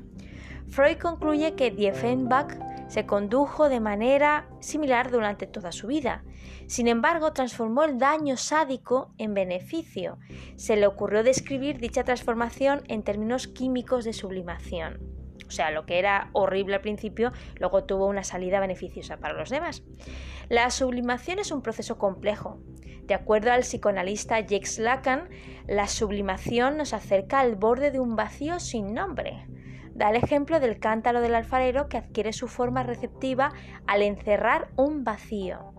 Freud 0.69 0.99
concluye 0.99 1.55
que 1.55 1.73
Diefenbach 1.73 2.57
se 2.91 3.07
condujo 3.07 3.69
de 3.69 3.79
manera 3.79 4.49
similar 4.59 5.13
durante 5.13 5.47
toda 5.47 5.71
su 5.71 5.87
vida. 5.87 6.25
Sin 6.67 6.89
embargo, 6.89 7.33
transformó 7.33 7.85
el 7.85 7.99
daño 7.99 8.37
sádico 8.37 9.15
en 9.17 9.33
beneficio. 9.33 10.19
Se 10.57 10.75
le 10.75 10.89
ocurrió 10.89 11.23
describir 11.23 11.79
dicha 11.79 12.03
transformación 12.03 12.83
en 12.89 13.05
términos 13.05 13.47
químicos 13.47 14.05
de 14.05 14.13
sublimación. 14.13 14.99
O 15.47 15.53
sea, 15.53 15.71
lo 15.71 15.87
que 15.87 16.01
era 16.01 16.31
horrible 16.33 16.75
al 16.75 16.81
principio, 16.81 17.31
luego 17.61 17.85
tuvo 17.85 18.07
una 18.07 18.25
salida 18.25 18.59
beneficiosa 18.59 19.19
para 19.19 19.35
los 19.35 19.51
demás. 19.51 19.85
La 20.49 20.69
sublimación 20.71 21.39
es 21.39 21.53
un 21.53 21.63
proceso 21.63 21.97
complejo. 21.97 22.61
De 23.05 23.15
acuerdo 23.15 23.53
al 23.53 23.61
psicoanalista 23.61 24.41
Jacques 24.41 24.81
Lacan, 24.81 25.29
la 25.69 25.87
sublimación 25.87 26.77
nos 26.77 26.93
acerca 26.93 27.39
al 27.39 27.55
borde 27.55 27.93
de 27.93 28.01
un 28.01 28.17
vacío 28.17 28.59
sin 28.59 28.95
nombre. 28.95 29.47
Da 30.01 30.09
el 30.09 30.17
ejemplo 30.17 30.61
del 30.61 30.81
cántaro 30.81 31.21
del 31.21 31.35
alfarero 31.35 31.91
que 31.91 31.99
adquiere 31.99 32.33
su 32.33 32.49
forma 32.49 32.83
receptiva 32.83 33.53
al 33.87 34.01
encerrar 34.01 34.71
un 34.75 35.05
vacío. 35.05 35.75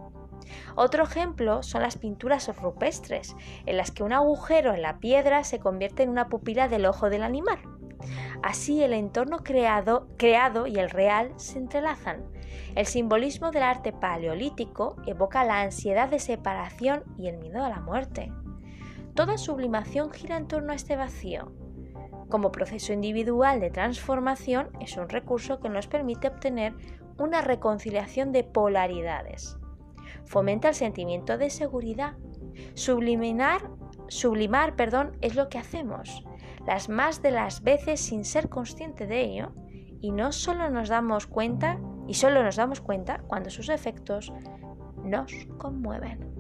Otro 0.76 1.06
ejemplo 1.06 1.64
son 1.64 1.82
las 1.82 1.98
pinturas 1.98 2.56
rupestres, 2.56 3.36
en 3.66 3.78
las 3.78 3.90
que 3.90 4.04
un 4.04 4.14
agujero 4.14 4.76
en 4.76 4.84
la 4.84 5.00
piedra 5.00 5.44
se 5.44 5.58
convierte 5.58 6.04
en 6.04 6.10
una 6.10 6.30
pupila 6.30 6.68
del 6.68 6.86
ojo 6.86 7.10
del 7.10 7.24
animal. 7.24 7.58
Así 8.44 8.84
el 8.84 8.94
entorno 8.94 9.40
creado, 9.40 10.08
creado 10.18 10.68
y 10.68 10.78
el 10.78 10.92
real 10.92 11.34
se 11.38 11.58
entrelazan. 11.58 12.24
El 12.76 12.86
simbolismo 12.86 13.50
del 13.50 13.64
arte 13.64 13.92
paleolítico 13.92 14.98
evoca 15.08 15.44
la 15.46 15.62
ansiedad 15.62 16.10
de 16.10 16.20
separación 16.20 17.04
y 17.18 17.28
el 17.28 17.40
miedo 17.40 17.66
a 17.66 17.70
la 17.70 17.80
muerte. 17.80 18.32
Toda 19.16 19.40
sublimación 19.40 20.12
gira 20.12 20.38
en 20.38 20.48
torno 20.48 20.74
a 20.74 20.76
este 20.76 20.96
vacío. 20.96 21.52
Como 22.32 22.52
proceso 22.52 22.94
individual 22.94 23.60
de 23.60 23.70
transformación 23.70 24.70
es 24.80 24.98
un 24.98 25.10
recurso 25.10 25.60
que 25.60 25.70
nos 25.70 25.86
permite 25.88 26.30
obtener 26.30 26.74
una 27.20 27.42
reconciliación 27.42 28.32
de 28.32 28.44
polaridades. 28.44 29.58
Fomenta 30.26 30.70
el 30.70 30.76
sentimiento 30.76 31.38
de 31.38 31.50
seguridad. 31.50 32.16
Subliminar, 32.74 33.70
sublimar 34.08 34.76
perdón, 34.76 35.18
es 35.22 35.36
lo 35.36 35.50
que 35.50 35.60
hacemos 35.60 36.24
las 36.66 36.90
más 36.90 37.22
de 37.22 37.32
las 37.32 37.64
veces 37.64 38.00
sin 38.00 38.24
ser 38.24 38.50
consciente 38.50 39.08
de 39.08 39.22
ello, 39.22 39.52
y 40.00 40.12
no 40.12 40.32
solo 40.32 40.70
nos 40.70 40.90
damos 40.90 41.28
cuenta, 41.28 41.80
y 42.08 42.16
solo 42.16 42.44
nos 42.44 42.56
damos 42.56 42.82
cuenta 42.82 43.24
cuando 43.28 43.50
sus 43.50 43.70
efectos 43.70 44.32
nos 45.04 45.32
conmueven. 45.58 46.31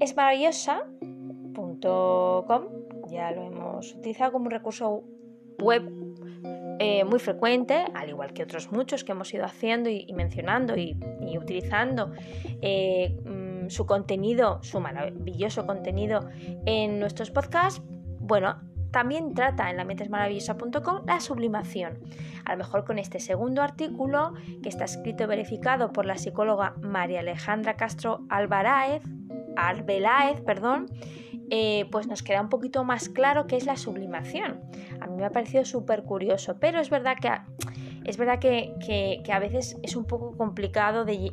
Es 0.00 0.16
maravillosa 0.16 0.86
ya 3.10 3.30
lo 3.32 3.42
hemos 3.42 3.94
utilizado 3.94 4.32
como 4.32 4.46
un 4.46 4.50
recurso 4.50 5.04
web 5.60 5.90
eh, 6.78 7.04
muy 7.04 7.18
frecuente, 7.18 7.84
al 7.94 8.08
igual 8.08 8.32
que 8.32 8.42
otros 8.42 8.72
muchos 8.72 9.04
que 9.04 9.12
hemos 9.12 9.32
ido 9.34 9.44
haciendo 9.44 9.90
y, 9.90 10.10
mencionando 10.14 10.76
y, 10.76 10.96
utilizando 11.38 12.12
eh, 12.62 13.16
mm, 13.24 13.68
su 13.68 13.84
contenido, 13.84 14.62
su 14.62 14.80
maravilloso 14.80 15.66
contenido 15.66 16.28
en 16.64 16.98
nuestros 16.98 17.30
podcasts. 17.30 17.82
Bueno, 18.18 18.60
también 18.90 19.34
trata 19.34 19.70
en 19.70 19.76
la 19.76 19.84
mentesmaravillosa.com 19.84 21.04
la 21.06 21.20
sublimación. 21.20 21.98
A 22.44 22.52
lo 22.52 22.58
mejor 22.58 22.84
con 22.84 22.98
este 22.98 23.20
segundo 23.20 23.62
artículo, 23.62 24.32
que 24.62 24.68
está 24.68 24.84
escrito 24.84 25.24
y 25.24 25.26
verificado 25.26 25.92
por 25.92 26.06
la 26.06 26.16
psicóloga 26.16 26.74
María 26.80 27.20
Alejandra 27.20 27.76
Castro 27.76 28.24
Alvarez, 28.30 29.02
Arbeláez, 29.68 30.40
perdón, 30.40 30.86
eh, 31.50 31.86
pues 31.90 32.06
nos 32.06 32.22
queda 32.22 32.40
un 32.40 32.48
poquito 32.48 32.84
más 32.84 33.08
claro 33.08 33.46
qué 33.48 33.56
es 33.56 33.66
la 33.66 33.76
sublimación. 33.76 34.60
A 35.00 35.06
mí 35.06 35.16
me 35.16 35.24
ha 35.24 35.30
parecido 35.30 35.64
súper 35.64 36.04
curioso, 36.04 36.58
pero 36.60 36.78
es 36.80 36.90
verdad 36.90 37.16
que, 37.20 37.30
es 38.04 38.16
verdad 38.16 38.38
que, 38.38 39.22
a 39.32 39.38
veces 39.40 39.76
es 39.82 39.96
un 39.96 40.04
poco 40.04 40.36
complicado 40.36 41.04
de, 41.04 41.32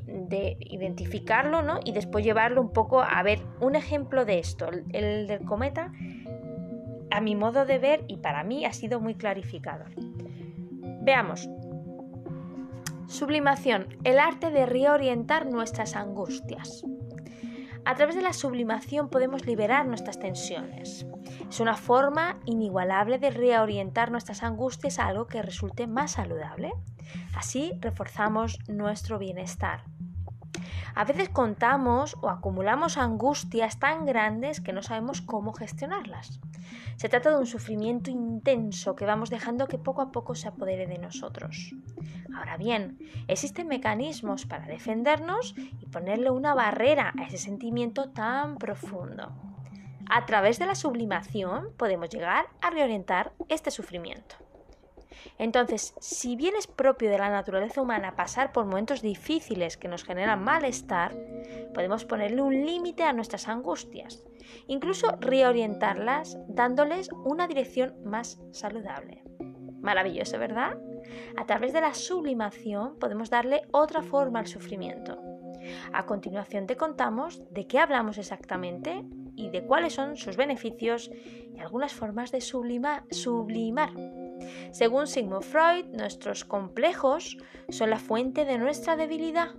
identificarlo 0.59 1.61
¿no? 1.61 1.79
y 1.85 1.91
después 1.91 2.25
llevarlo 2.25 2.61
un 2.61 2.73
poco 2.73 3.01
a 3.01 3.21
ver 3.21 3.41
un 3.61 3.75
ejemplo 3.75 4.25
de 4.25 4.39
esto. 4.39 4.69
El, 4.69 5.27
del 5.27 5.45
cometa, 5.45 5.91
a 7.11 7.21
mi 7.21 7.35
modo 7.35 7.65
de 7.65 7.77
ver 7.77 8.03
y 8.07 8.17
para 8.17 8.43
mí 8.43 8.65
ha 8.65 8.73
sido 8.73 8.99
muy 8.99 9.13
clarificador. 9.13 9.91
Veamos. 11.01 11.47
Sublimación, 13.07 13.87
el 14.03 14.19
arte 14.19 14.49
de 14.49 14.65
reorientar 14.65 15.45
nuestras 15.45 15.95
angustias. 15.95 16.83
A 17.87 17.95
través 17.95 18.15
de 18.15 18.21
la 18.21 18.33
sublimación 18.33 19.07
podemos 19.07 19.45
liberar 19.45 19.85
nuestras 19.85 20.19
tensiones. 20.19 21.05
Es 21.49 21.61
una 21.61 21.77
forma 21.77 22.37
inigualable 22.43 23.17
de 23.17 23.29
reorientar 23.29 24.11
nuestras 24.11 24.43
angustias 24.43 24.99
a 24.99 25.07
algo 25.07 25.27
que 25.27 25.41
resulte 25.41 25.87
más 25.87 26.11
saludable. 26.11 26.73
Así 27.33 27.71
reforzamos 27.79 28.59
nuestro 28.67 29.19
bienestar. 29.19 29.85
A 30.95 31.05
veces 31.05 31.29
contamos 31.29 32.17
o 32.21 32.29
acumulamos 32.29 32.97
angustias 32.97 33.79
tan 33.79 34.05
grandes 34.05 34.59
que 34.59 34.73
no 34.73 34.81
sabemos 34.81 35.21
cómo 35.21 35.53
gestionarlas. 35.53 36.41
Se 36.95 37.09
trata 37.09 37.29
de 37.29 37.37
un 37.37 37.45
sufrimiento 37.45 38.09
intenso 38.09 38.95
que 38.95 39.05
vamos 39.05 39.29
dejando 39.29 39.67
que 39.67 39.77
poco 39.77 40.01
a 40.01 40.11
poco 40.11 40.35
se 40.35 40.47
apodere 40.47 40.87
de 40.87 40.97
nosotros. 40.97 41.73
Ahora 42.35 42.57
bien, 42.57 42.97
existen 43.27 43.67
mecanismos 43.67 44.45
para 44.45 44.67
defendernos 44.67 45.55
y 45.57 45.85
ponerle 45.87 46.29
una 46.29 46.53
barrera 46.53 47.13
a 47.17 47.25
ese 47.25 47.37
sentimiento 47.37 48.09
tan 48.09 48.57
profundo. 48.57 49.31
A 50.09 50.25
través 50.25 50.57
de 50.57 50.65
la 50.65 50.75
sublimación 50.75 51.73
podemos 51.77 52.09
llegar 52.09 52.47
a 52.61 52.69
reorientar 52.69 53.33
este 53.49 53.71
sufrimiento. 53.71 54.46
Entonces, 55.37 55.93
si 55.99 56.35
bien 56.35 56.55
es 56.55 56.67
propio 56.67 57.09
de 57.09 57.17
la 57.17 57.29
naturaleza 57.29 57.81
humana 57.81 58.15
pasar 58.15 58.51
por 58.51 58.65
momentos 58.65 59.01
difíciles 59.01 59.77
que 59.77 59.87
nos 59.87 60.03
generan 60.03 60.43
malestar, 60.43 61.15
podemos 61.73 62.05
ponerle 62.05 62.41
un 62.41 62.65
límite 62.65 63.03
a 63.03 63.13
nuestras 63.13 63.47
angustias, 63.47 64.23
incluso 64.67 65.15
reorientarlas 65.19 66.37
dándoles 66.47 67.09
una 67.25 67.47
dirección 67.47 67.95
más 68.03 68.39
saludable. 68.51 69.23
Maravilloso, 69.79 70.39
¿verdad? 70.39 70.77
A 71.37 71.45
través 71.45 71.71
de 71.73 71.81
la 71.81 71.93
sublimación 71.93 72.97
podemos 72.99 73.29
darle 73.29 73.61
otra 73.71 74.01
forma 74.01 74.39
al 74.39 74.47
sufrimiento. 74.47 75.21
A 75.93 76.05
continuación 76.05 76.65
te 76.67 76.77
contamos 76.77 77.41
de 77.51 77.67
qué 77.67 77.79
hablamos 77.79 78.17
exactamente 78.17 79.03
y 79.35 79.49
de 79.49 79.63
cuáles 79.65 79.93
son 79.93 80.17
sus 80.17 80.35
beneficios 80.35 81.11
y 81.53 81.59
algunas 81.59 81.93
formas 81.93 82.31
de 82.31 82.41
sublimar 82.41 83.03
Según 84.71 85.07
Sigmund 85.07 85.43
Freud, 85.43 85.85
nuestros 85.93 86.45
complejos 86.45 87.37
son 87.69 87.89
la 87.89 87.99
fuente 87.99 88.45
de 88.45 88.57
nuestra 88.57 88.95
debilidad, 88.95 89.49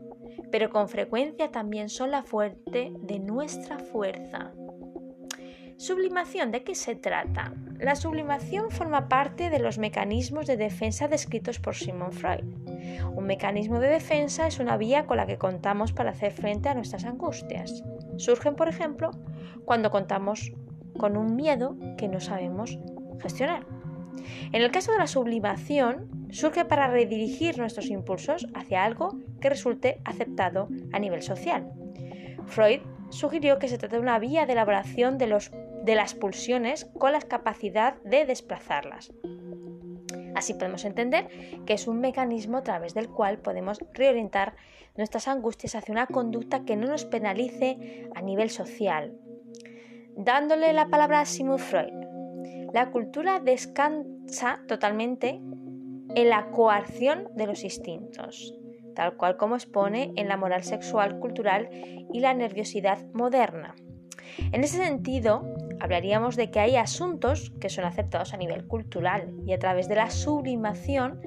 pero 0.51 0.71
con 0.71 0.89
frecuencia 0.89 1.51
también 1.51 1.89
son 1.89 2.11
la 2.11 2.23
fuente 2.23 2.93
de 3.03 3.19
nuestra 3.19 3.79
fuerza. 3.79 4.53
Sublimación, 5.77 6.51
¿de 6.51 6.65
qué 6.65 6.75
se 6.75 6.97
trata? 6.97 7.55
La 7.79 7.95
sublimación 7.95 8.73
forma 8.73 9.09
parte 9.09 9.49
de 9.49 9.61
los 9.61 9.79
mecanismos 9.79 10.47
de 10.49 10.57
defensa 10.57 11.07
descritos 11.07 11.61
por 11.61 11.77
Sigmund 11.77 12.15
Freud. 12.15 12.45
Un 13.15 13.27
mecanismo 13.27 13.79
de 13.79 13.89
defensa 13.89 14.49
es 14.49 14.59
una 14.59 14.77
vía 14.77 15.07
con 15.07 15.19
la 15.19 15.27
que 15.27 15.39
contamos 15.39 15.93
para 15.93 16.11
hacer 16.11 16.33
frente 16.33 16.69
a 16.69 16.75
nuestras 16.75 17.05
angustias. 17.05 17.85
Surgen, 18.17 18.57
por 18.57 18.69
ejemplo, 18.69 19.13
cuando 19.65 19.93
contamos 19.93 20.53
con 20.99 21.17
un 21.17 21.37
miedo 21.37 21.77
que 21.97 22.09
no 22.09 22.19
sabemos 22.19 22.77
gestionar. 23.21 23.65
En 24.53 24.63
el 24.63 24.71
caso 24.71 24.93
de 24.93 24.99
la 24.99 25.07
sublimación, 25.07 26.09
surge 26.31 26.65
para 26.65 26.89
redirigir 26.89 27.59
nuestros 27.59 27.91
impulsos 27.91 28.47
hacia 28.55 28.85
algo 28.85 29.19
que 29.41 29.51
resulte 29.51 30.01
aceptado 30.05 30.69
a 30.93 30.99
nivel 30.99 31.23
social. 31.23 31.73
Freud 32.47 32.81
sugirió 33.11 33.59
que 33.59 33.69
se 33.69 33.79
trata 33.79 33.97
de 33.97 34.03
una 34.03 34.19
vía 34.19 34.47
de 34.47 34.53
elaboración 34.53 35.19
de, 35.19 35.39
de 35.85 35.95
las 35.95 36.15
pulsiones 36.15 36.87
con 36.99 37.13
la 37.13 37.21
capacidad 37.21 38.01
de 38.03 38.25
desplazarlas. 38.27 39.13
Así 40.35 40.55
podemos 40.55 40.85
entender 40.85 41.29
que 41.67 41.73
es 41.73 41.89
un 41.89 42.01
mecanismo 42.01 42.59
a 42.59 42.63
través 42.63 42.95
del 42.95 43.09
cual 43.09 43.39
podemos 43.39 43.81
reorientar 43.93 44.55
nuestras 44.97 45.29
angustias 45.29 45.75
hacia 45.75 45.93
una 45.93 46.07
conducta 46.07 46.65
que 46.65 46.77
no 46.77 46.87
nos 46.87 47.05
penalice 47.05 48.09
a 48.15 48.23
nivel 48.23 48.51
social. 48.51 49.17
Dándole 50.17 50.73
la 50.73 50.89
palabra 50.89 51.21
a 51.21 51.25
Sigmund 51.25 51.61
Freud, 51.61 52.08
la 52.73 52.91
cultura 52.91 53.41
descansa 53.41 54.61
totalmente 54.67 55.41
en 56.15 56.29
la 56.29 56.51
coarción 56.51 57.29
de 57.35 57.47
los 57.47 57.65
instintos, 57.65 58.55
tal 58.95 59.17
cual 59.17 59.37
como 59.37 59.55
expone 59.55 60.13
en 60.17 60.29
la 60.29 60.37
moral 60.37 60.65
sexual 60.65 61.19
cultural 61.19 61.69
y 62.13 62.21
la 62.21 62.35
nerviosidad 62.35 62.99
moderna. 63.13 63.75
En 64.53 64.63
ese 64.65 64.85
sentido, 64.85 65.43
hablaríamos 65.81 66.37
de 66.37 66.51
que 66.51 66.61
hay 66.61 66.77
asuntos 66.77 67.51
que 67.61 67.69
son 67.69 67.85
aceptados 67.85 68.35
a 68.35 68.37
nivel 68.37 68.67
cultural 68.67 69.33
y 69.47 69.53
a 69.53 69.59
través 69.59 69.89
de 69.89 69.97
la 69.97 70.11
sublimación 70.11 71.21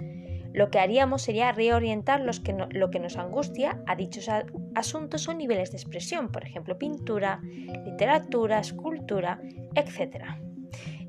lo 0.53 0.69
que 0.69 0.79
haríamos 0.79 1.21
sería 1.21 1.51
reorientar 1.53 2.21
lo 2.21 2.89
que 2.91 2.99
nos 2.99 3.17
angustia 3.17 3.81
a 3.87 3.95
dichos 3.95 4.29
asuntos 4.75 5.27
o 5.29 5.33
niveles 5.33 5.71
de 5.71 5.77
expresión, 5.77 6.29
por 6.29 6.43
ejemplo, 6.43 6.77
pintura, 6.77 7.39
literatura, 7.85 8.59
escultura, 8.59 9.39
etc. 9.75 10.25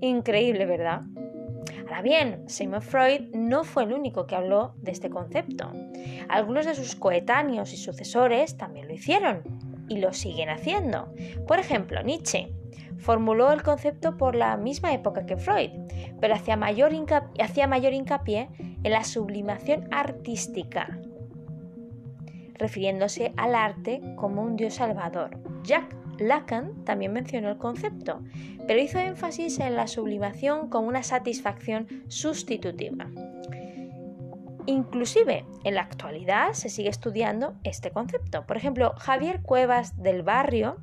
Increíble, 0.03 0.67
¿verdad? 0.67 1.03
Ahora 1.87 2.03
bien, 2.03 2.43
Sigmund 2.49 2.83
Freud 2.83 3.31
no 3.35 3.63
fue 3.63 3.85
el 3.85 3.93
único 3.93 4.27
que 4.27 4.35
habló 4.35 4.75
de 4.79 4.91
este 4.91 5.11
concepto. 5.11 5.71
Algunos 6.29 6.67
de 6.67 6.75
sus 6.75 6.97
coetáneos 6.97 7.73
y 7.73 7.77
sucesores 7.77 8.57
también 8.57 8.89
lo 8.89 8.95
hicieron 8.95 9.43
y 9.89 9.99
lo 9.99 10.13
siguen 10.13 10.49
haciendo. 10.49 11.15
Por 11.47 11.61
ejemplo, 11.61 12.03
Nietzsche 12.03 12.53
formuló 12.99 13.53
el 13.53 13.63
concepto 13.63 14.17
por 14.17 14.35
la 14.35 14.57
misma 14.57 14.93
época 14.93 15.25
que 15.25 15.37
Freud, 15.37 15.71
pero 16.21 16.35
hacía 16.35 16.57
mayor, 16.57 16.93
hincapié 16.93 18.49
en 18.83 18.93
la 18.93 19.05
sublimación 19.05 19.87
artística, 19.93 20.99
refiriéndose 22.55 23.33
al 23.37 23.55
arte 23.55 24.03
como 24.17 24.43
un 24.43 24.57
dios 24.57 24.75
salvador. 24.75 25.39
Jacques 25.63 26.02
Lacan 26.19 26.85
también 26.85 27.13
mencionó 27.13 27.51
el 27.51 27.59
concepto, 27.59 28.21
pero 28.67 28.81
hizo 28.81 28.99
énfasis 28.99 29.59
en 29.61 29.77
la 29.77 29.87
sublimación 29.87 30.69
como 30.69 30.89
una 30.89 31.03
satisfacción 31.03 31.87
sustitutiva. 32.09 33.09
Inclusive 34.67 35.45
en 35.65 35.75
la 35.75 35.83
actualidad 35.83 36.53
se 36.53 36.69
sigue 36.69 36.89
estudiando 36.89 37.55
este 37.65 37.91
concepto. 37.91 38.47
Por 38.47 38.57
ejemplo, 38.57 38.95
Javier 38.97 39.43
Cuevas 39.43 40.01
del 40.01 40.23
Barrio 40.23 40.77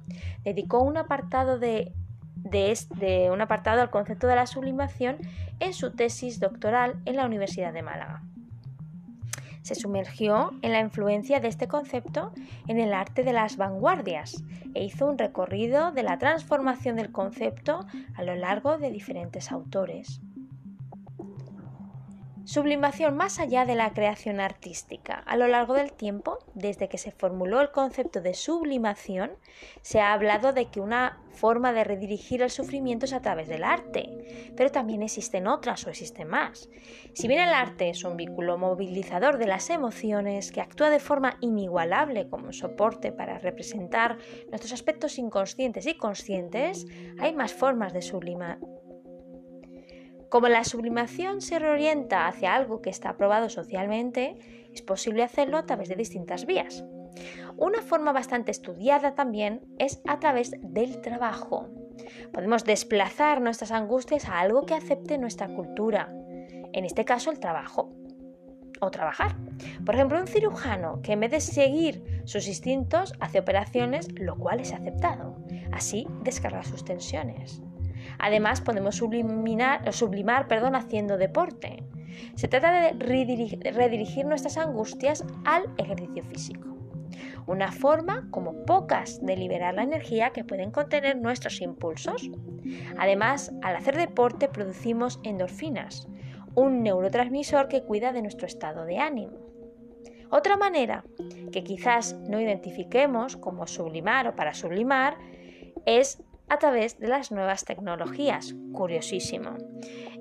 dedicó 0.44 0.82
un 0.82 0.98
apartado 0.98 1.60
un 3.32 3.42
apartado 3.42 3.82
al 3.82 3.90
concepto 3.90 4.28
de 4.28 4.36
la 4.36 4.48
sublimación 4.48 5.18
en 5.60 5.74
su 5.74 5.96
tesis 5.96 6.40
doctoral 6.40 6.96
en 7.06 7.16
la 7.16 7.26
Universidad 7.26 7.72
de 7.72 7.84
Málaga. 7.84 8.24
Se 9.62 9.76
sumergió 9.76 10.52
en 10.62 10.72
la 10.72 10.80
influencia 10.80 11.40
de 11.40 11.48
este 11.48 11.68
concepto 11.68 12.32
en 12.68 12.80
el 12.80 12.94
arte 12.94 13.24
de 13.24 13.34
las 13.34 13.58
vanguardias 13.58 14.44
e 14.74 14.84
hizo 14.84 15.06
un 15.06 15.18
recorrido 15.18 15.92
de 15.92 16.04
la 16.04 16.18
transformación 16.18 16.96
del 16.96 17.12
concepto 17.12 17.86
a 18.16 18.24
lo 18.24 18.36
largo 18.36 18.78
de 18.78 18.92
diferentes 18.92 19.52
autores. 19.52 20.22
Sublimación 22.50 23.16
más 23.16 23.38
allá 23.38 23.64
de 23.68 23.76
la 23.76 23.94
creación 23.94 24.40
artística. 24.40 25.20
A 25.28 25.38
lo 25.38 25.46
largo 25.46 25.76
del 25.76 25.94
tiempo, 25.94 26.40
desde 26.56 26.90
que 26.90 26.98
se 26.98 27.12
formuló 27.12 27.62
el 27.62 27.70
concepto 27.70 28.22
de 28.22 28.34
sublimación, 28.34 29.34
se 29.84 30.00
ha 30.00 30.14
hablado 30.14 30.52
de 30.52 30.66
que 30.66 30.80
una 30.80 31.22
forma 31.30 31.74
de 31.74 31.84
redirigir 31.84 32.42
el 32.42 32.50
sufrimiento 32.50 33.06
es 33.06 33.14
a 33.14 33.22
través 33.22 33.50
del 33.50 33.64
arte, 33.64 34.52
pero 34.58 34.72
también 34.72 35.04
existen 35.04 35.46
otras 35.46 35.86
o 35.86 35.92
existen 35.92 36.28
más. 36.28 36.72
Si 37.14 37.28
bien 37.28 37.40
el 37.40 37.54
arte 37.54 37.92
es 37.92 38.04
un 38.04 38.18
vínculo 38.18 38.58
movilizador 38.58 39.38
de 39.38 39.46
las 39.46 39.70
emociones 39.70 40.52
que 40.52 40.62
actúa 40.62 40.90
de 40.90 41.00
forma 41.00 41.38
inigualable 41.42 42.30
como 42.30 42.52
soporte 42.52 43.12
para 43.12 43.38
representar 43.38 44.18
nuestros 44.48 44.74
aspectos 44.74 45.20
inconscientes 45.20 45.86
y 45.86 45.96
conscientes, 45.96 46.88
hay 47.20 47.32
más 47.36 47.54
formas 47.54 47.94
de 47.94 48.02
sublimar 48.02 48.58
como 50.30 50.48
la 50.48 50.64
sublimación 50.64 51.42
se 51.42 51.60
reorienta 51.60 52.28
hacia 52.28 52.56
algo 52.56 52.82
que 52.82 52.90
está 52.90 53.10
aprobado 53.10 53.50
socialmente, 53.50 54.38
es 54.74 54.82
posible 54.82 55.24
hacerlo 55.24 55.58
a 55.58 55.66
través 55.66 55.90
de 55.90 55.96
distintas 55.96 56.46
vías. 56.46 56.84
Una 57.58 57.82
forma 57.82 58.12
bastante 58.12 58.52
estudiada 58.52 59.16
también 59.16 59.62
es 59.80 60.02
a 60.08 60.20
través 60.20 60.52
del 60.62 61.02
trabajo. 61.02 61.68
Podemos 62.32 62.64
desplazar 62.64 63.42
nuestras 63.42 63.72
angustias 63.72 64.26
a 64.26 64.40
algo 64.40 64.66
que 64.66 64.76
acepte 64.76 65.18
nuestra 65.18 65.48
cultura, 65.48 66.14
en 66.72 66.86
este 66.86 67.06
caso 67.06 67.32
el 67.32 67.40
trabajo 67.40 67.92
o 68.80 68.92
trabajar. 68.92 69.36
Por 69.86 69.96
ejemplo, 69.96 70.20
un 70.20 70.28
cirujano 70.28 71.02
que 71.02 71.14
en 71.14 71.20
vez 71.22 71.32
de 71.32 71.42
seguir 71.42 72.22
sus 72.26 72.48
instintos 72.48 73.14
hace 73.20 73.40
operaciones, 73.40 74.08
lo 74.14 74.38
cual 74.38 74.60
es 74.62 74.74
aceptado. 74.74 75.36
Así 75.72 76.08
descarga 76.24 76.64
sus 76.64 76.86
tensiones. 76.86 77.62
Además, 78.18 78.62
podemos 78.62 78.96
sublimar 78.96 80.48
perdón, 80.48 80.76
haciendo 80.76 81.18
deporte. 81.18 81.84
Se 82.36 82.48
trata 82.48 82.72
de 82.72 82.94
redirigir 83.72 84.26
nuestras 84.26 84.58
angustias 84.58 85.24
al 85.46 85.64
ejercicio 85.78 86.24
físico. 86.24 86.68
Una 87.48 87.72
forma, 87.72 88.28
como 88.32 88.66
pocas, 88.66 89.26
de 89.26 89.36
liberar 89.36 89.74
la 89.74 89.84
energía 89.84 90.30
que 90.32 90.44
pueden 90.44 90.72
contener 90.72 91.18
nuestros 91.18 91.62
impulsos. 91.62 92.30
Además, 92.98 93.52
al 93.64 93.76
hacer 93.76 93.98
deporte 93.98 94.48
producimos 94.48 95.20
endorfinas, 95.24 96.08
un 96.56 96.84
neurotransmisor 96.84 97.68
que 97.68 97.84
cuida 97.84 98.12
de 98.12 98.22
nuestro 98.22 98.46
estado 98.46 98.86
de 98.86 99.00
ánimo. 99.00 99.50
Otra 100.30 100.58
manera 100.58 101.04
que 101.52 101.64
quizás 101.64 102.14
no 102.14 102.40
identifiquemos 102.40 103.36
como 103.36 103.66
sublimar 103.66 104.28
o 104.28 104.36
para 104.36 104.54
sublimar 104.54 105.18
es 105.86 106.22
a 106.50 106.58
través 106.58 107.00
de 107.00 107.08
las 107.08 107.32
nuevas 107.32 107.64
tecnologías. 107.64 108.56
Curiosísimo. 108.74 109.58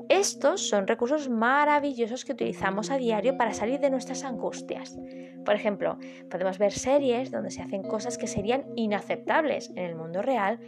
Estos 0.09 0.69
son 0.69 0.87
recursos 0.87 1.29
maravillosos 1.29 2.25
que 2.25 2.33
utilizamos 2.33 2.91
a 2.91 2.97
diario 2.97 3.37
para 3.37 3.53
salir 3.53 3.79
de 3.81 3.91
nuestras 3.91 4.25
angustias. 4.25 4.97
Por 5.45 5.55
ejemplo, 5.55 5.99
podemos 6.31 6.59
ver 6.59 6.73
series 6.73 7.31
donde 7.31 7.51
se 7.51 7.63
hacen 7.63 7.83
cosas 7.83 8.17
que 8.17 8.27
serían 8.27 8.65
inaceptables 8.77 9.71
en 9.71 9.85
el 9.85 9.97
mundo 9.97 10.23
real. 10.23 10.61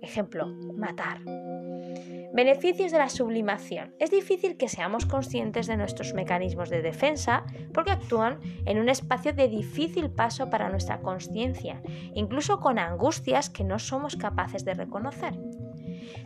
Ejemplo, 0.00 0.46
matar. 0.46 1.18
Beneficios 2.34 2.90
de 2.90 2.98
la 2.98 3.10
sublimación. 3.10 3.94
Es 4.00 4.10
difícil 4.10 4.56
que 4.56 4.68
seamos 4.68 5.06
conscientes 5.06 5.68
de 5.68 5.76
nuestros 5.76 6.14
mecanismos 6.14 6.68
de 6.68 6.82
defensa 6.82 7.44
porque 7.72 7.92
actúan 7.92 8.40
en 8.66 8.80
un 8.80 8.88
espacio 8.88 9.32
de 9.32 9.46
difícil 9.46 10.10
paso 10.10 10.50
para 10.50 10.68
nuestra 10.68 11.00
conciencia, 11.00 11.80
incluso 12.12 12.58
con 12.58 12.80
angustias 12.80 13.50
que 13.50 13.62
no 13.62 13.78
somos 13.78 14.16
capaces 14.16 14.64
de 14.64 14.74
reconocer. 14.74 15.38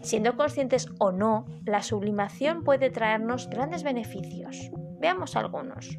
Siendo 0.01 0.35
conscientes 0.35 0.89
o 0.99 1.13
no, 1.13 1.45
la 1.67 1.83
sublimación 1.83 2.65
puede 2.65 2.89
traernos 2.89 3.51
grandes 3.51 3.83
beneficios. 3.83 4.71
Veamos 4.99 5.37
algunos. 5.37 5.99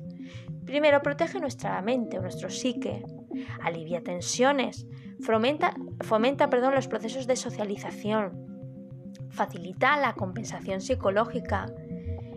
Primero, 0.65 1.03
protege 1.03 1.39
nuestra 1.39 1.79
mente 1.83 2.17
o 2.17 2.23
nuestro 2.23 2.49
psique, 2.49 3.03
alivia 3.61 4.01
tensiones, 4.01 4.87
fomenta, 5.21 5.75
fomenta 6.01 6.49
perdón, 6.49 6.73
los 6.73 6.87
procesos 6.87 7.27
de 7.27 7.35
socialización, 7.35 8.58
facilita 9.29 9.97
la 9.97 10.13
compensación 10.13 10.81
psicológica, 10.81 11.67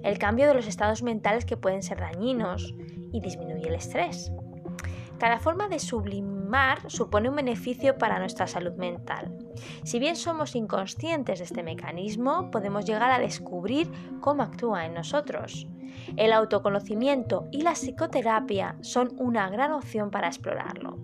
el 0.03 0.19
cambio 0.19 0.47
de 0.47 0.55
los 0.55 0.67
estados 0.67 1.03
mentales 1.03 1.45
que 1.45 1.57
pueden 1.57 1.83
ser 1.83 1.99
dañinos 1.99 2.75
y 3.13 3.21
disminuye 3.21 3.69
el 3.69 3.75
estrés. 3.75 4.33
Cada 5.19 5.39
forma 5.39 5.69
de 5.69 5.79
sublimar 5.79 6.91
supone 6.91 7.29
un 7.29 7.37
beneficio 7.37 7.97
para 7.97 8.19
nuestra 8.19 8.49
salud 8.49 8.73
mental. 8.73 9.39
Si 9.85 10.01
bien 10.01 10.17
somos 10.17 10.57
inconscientes 10.57 11.39
de 11.39 11.45
este 11.45 11.63
mecanismo, 11.63 12.51
podemos 12.51 12.85
llegar 12.85 13.13
a 13.13 13.21
descubrir 13.21 13.89
cómo 14.21 14.43
actúa 14.43 14.85
en 14.85 14.95
nosotros. 14.95 15.69
El 16.17 16.33
autoconocimiento 16.33 17.47
y 17.53 17.63
la 17.63 17.75
psicoterapia 17.75 18.77
son 18.81 19.13
una 19.17 19.49
gran 19.49 19.73
opción 19.73 20.11
para 20.11 20.27
explorarlo. 20.27 20.99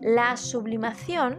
La 0.00 0.36
sublimación 0.38 1.38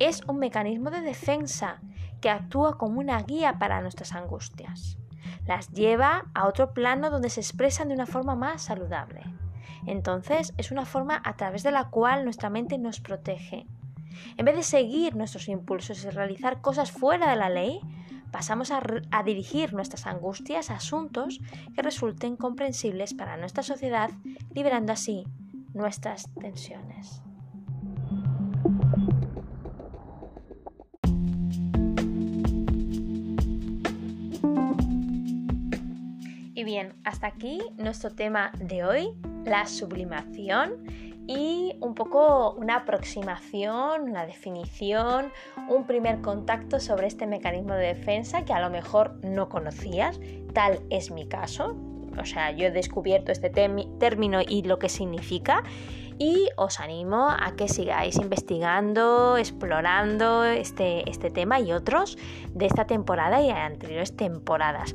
es 0.00 0.22
un 0.26 0.38
mecanismo 0.38 0.90
de 0.90 1.02
defensa 1.02 1.80
que 2.22 2.30
actúa 2.30 2.78
como 2.78 3.00
una 3.00 3.20
guía 3.22 3.58
para 3.58 3.82
nuestras 3.82 4.14
angustias. 4.14 4.96
Las 5.44 5.70
lleva 5.72 6.24
a 6.34 6.46
otro 6.46 6.72
plano 6.72 7.10
donde 7.10 7.28
se 7.28 7.40
expresan 7.40 7.88
de 7.88 7.94
una 7.94 8.06
forma 8.06 8.36
más 8.36 8.62
saludable. 8.62 9.22
Entonces 9.86 10.54
es 10.56 10.70
una 10.70 10.86
forma 10.86 11.20
a 11.24 11.36
través 11.36 11.64
de 11.64 11.72
la 11.72 11.90
cual 11.90 12.24
nuestra 12.24 12.48
mente 12.48 12.78
nos 12.78 13.00
protege. 13.00 13.66
En 14.36 14.44
vez 14.44 14.54
de 14.54 14.62
seguir 14.62 15.16
nuestros 15.16 15.48
impulsos 15.48 16.04
y 16.04 16.10
realizar 16.10 16.60
cosas 16.60 16.92
fuera 16.92 17.28
de 17.28 17.36
la 17.36 17.50
ley, 17.50 17.80
pasamos 18.30 18.70
a, 18.70 18.80
a, 19.10 19.22
dirigir 19.24 19.74
nuestras 19.74 20.06
angustias 20.06 20.70
a 20.70 20.76
asuntos 20.76 21.40
que 21.74 21.82
resulten 21.82 22.36
comprensibles 22.36 23.14
para 23.14 23.36
nuestra 23.36 23.62
sociedad, 23.62 24.10
liberando 24.54 24.92
así 24.92 25.24
nuestras 25.74 26.32
tensiones. 26.34 27.22
Y 36.62 36.64
bien, 36.64 36.94
hasta 37.02 37.26
aquí 37.26 37.60
nuestro 37.76 38.12
tema 38.12 38.52
de 38.56 38.84
hoy, 38.84 39.08
la 39.44 39.66
sublimación 39.66 40.84
y 41.26 41.74
un 41.80 41.92
poco 41.96 42.52
una 42.52 42.76
aproximación, 42.76 44.02
una 44.02 44.26
definición, 44.26 45.32
un 45.68 45.88
primer 45.88 46.20
contacto 46.20 46.78
sobre 46.78 47.08
este 47.08 47.26
mecanismo 47.26 47.74
de 47.74 47.88
defensa 47.88 48.44
que 48.44 48.52
a 48.52 48.60
lo 48.60 48.70
mejor 48.70 49.18
no 49.24 49.48
conocías, 49.48 50.20
tal 50.52 50.78
es 50.88 51.10
mi 51.10 51.26
caso. 51.26 51.74
O 52.16 52.24
sea, 52.24 52.52
yo 52.52 52.68
he 52.68 52.70
descubierto 52.70 53.32
este 53.32 53.50
término 53.50 54.40
y 54.46 54.62
lo 54.62 54.78
que 54.78 54.88
significa 54.88 55.64
y 56.22 56.48
os 56.56 56.78
animo 56.78 57.28
a 57.30 57.56
que 57.56 57.66
sigáis 57.66 58.14
investigando, 58.16 59.36
explorando 59.36 60.44
este, 60.44 61.10
este 61.10 61.30
tema 61.30 61.58
y 61.58 61.72
otros 61.72 62.16
de 62.50 62.66
esta 62.66 62.86
temporada 62.86 63.42
y 63.42 63.50
anteriores 63.50 64.16
temporadas, 64.16 64.94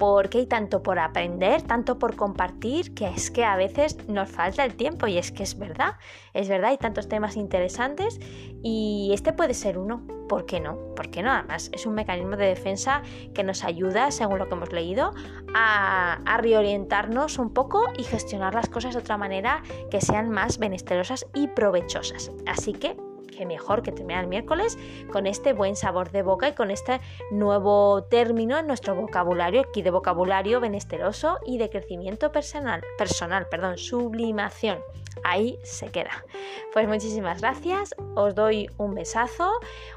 porque 0.00 0.38
hay 0.38 0.46
tanto 0.46 0.82
por 0.82 0.98
aprender, 0.98 1.62
tanto 1.62 2.00
por 2.00 2.16
compartir, 2.16 2.92
que 2.92 3.06
es 3.06 3.30
que 3.30 3.44
a 3.44 3.54
veces 3.54 4.08
nos 4.08 4.28
falta 4.28 4.64
el 4.64 4.74
tiempo 4.74 5.06
y 5.06 5.16
es 5.16 5.30
que 5.30 5.44
es 5.44 5.56
verdad, 5.56 5.94
es 6.32 6.48
verdad, 6.48 6.70
hay 6.70 6.78
tantos 6.78 7.08
temas 7.08 7.36
interesantes 7.36 8.18
y 8.64 9.12
este 9.14 9.32
puede 9.32 9.54
ser 9.54 9.78
uno. 9.78 10.02
¿Por 10.28 10.46
qué 10.46 10.60
no? 10.60 10.78
¿Por 10.94 11.10
qué 11.10 11.22
no? 11.22 11.30
Además, 11.30 11.70
es 11.72 11.86
un 11.86 11.94
mecanismo 11.94 12.36
de 12.36 12.46
defensa 12.46 13.02
que 13.34 13.42
nos 13.42 13.64
ayuda, 13.64 14.10
según 14.10 14.38
lo 14.38 14.48
que 14.48 14.54
hemos 14.54 14.72
leído, 14.72 15.12
a, 15.54 16.14
a 16.24 16.36
reorientarnos 16.38 17.38
un 17.38 17.52
poco 17.52 17.84
y 17.98 18.04
gestionar 18.04 18.54
las 18.54 18.68
cosas 18.68 18.94
de 18.94 19.00
otra 19.00 19.16
manera 19.16 19.62
que 19.90 20.00
sean 20.00 20.30
más 20.30 20.58
benesterosas 20.58 21.26
y 21.34 21.48
provechosas. 21.48 22.30
Así 22.46 22.72
que 22.72 22.96
mejor 23.44 23.82
que 23.82 23.92
terminar 23.92 24.24
el 24.24 24.30
miércoles 24.30 24.78
con 25.12 25.26
este 25.26 25.52
buen 25.52 25.76
sabor 25.76 26.10
de 26.10 26.22
boca 26.22 26.48
y 26.48 26.52
con 26.52 26.70
este 26.70 27.00
nuevo 27.30 28.04
término 28.04 28.58
en 28.58 28.66
nuestro 28.66 28.94
vocabulario, 28.94 29.62
aquí 29.62 29.82
de 29.82 29.90
vocabulario 29.90 30.60
benesteroso 30.60 31.38
y 31.46 31.58
de 31.58 31.70
crecimiento 31.70 32.32
personal, 32.32 32.82
personal, 32.96 33.48
perdón, 33.48 33.78
sublimación. 33.78 34.78
Ahí 35.22 35.58
se 35.62 35.88
queda. 35.88 36.10
Pues 36.72 36.88
muchísimas 36.88 37.40
gracias, 37.40 37.94
os 38.14 38.34
doy 38.34 38.68
un 38.78 38.94
besazo, 38.94 39.50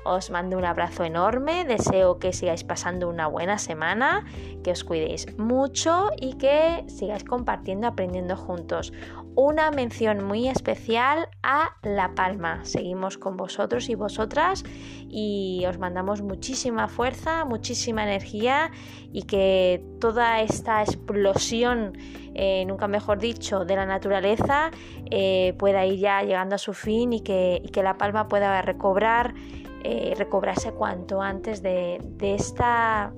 os 0.06 0.30
mando 0.30 0.58
un 0.58 0.66
abrazo 0.66 1.04
enorme, 1.04 1.66
deseo 1.66 2.20
que 2.20 2.34
sigáis 2.34 2.64
pasando 2.64 3.10
una 3.10 3.28
buena 3.28 3.58
semana, 3.58 4.26
que 4.64 4.72
os 4.72 4.84
cuidéis 4.84 5.38
mucho 5.38 6.12
y 6.18 6.38
que 6.38 6.86
sigáis 6.88 7.24
compartiendo, 7.24 7.88
aprendiendo 7.88 8.38
juntos 8.38 8.94
una 9.38 9.70
mención 9.70 10.24
muy 10.24 10.48
especial 10.48 11.30
a 11.44 11.76
La 11.84 12.16
Palma. 12.16 12.66
Seguimos 12.66 13.20
con 13.20 13.38
vosotros 13.38 13.88
y 13.88 13.94
vosotras 13.94 14.64
y 15.10 15.64
os 15.70 15.78
mandamos 15.78 16.24
muchísima 16.24 16.88
fuerza, 16.88 17.46
muchísima 17.46 18.02
energía 18.02 18.72
y 19.14 19.24
que 19.24 19.86
toda 20.02 20.42
esta 20.42 20.82
explosión, 20.82 21.94
eh, 22.34 22.66
nunca 22.66 22.88
mejor 22.88 23.20
dicho, 23.20 23.64
de 23.64 23.76
la 23.76 23.86
naturaleza 23.86 24.72
eh, 25.12 25.54
pueda 25.60 25.86
ir 25.86 26.00
ya 26.00 26.24
llegando 26.24 26.56
a 26.56 26.58
su 26.58 26.74
fin 26.74 27.14
y 27.14 27.22
que, 27.22 27.62
La 27.76 27.96
Palma 27.96 28.28
pueda 28.28 28.64
recobrar, 28.64 29.36
eh, 29.84 30.16
recobrarse 30.18 30.72
cuanto 30.72 31.22
antes 31.22 31.62
de, 31.62 32.00
de 32.02 32.34
esta 32.34 33.14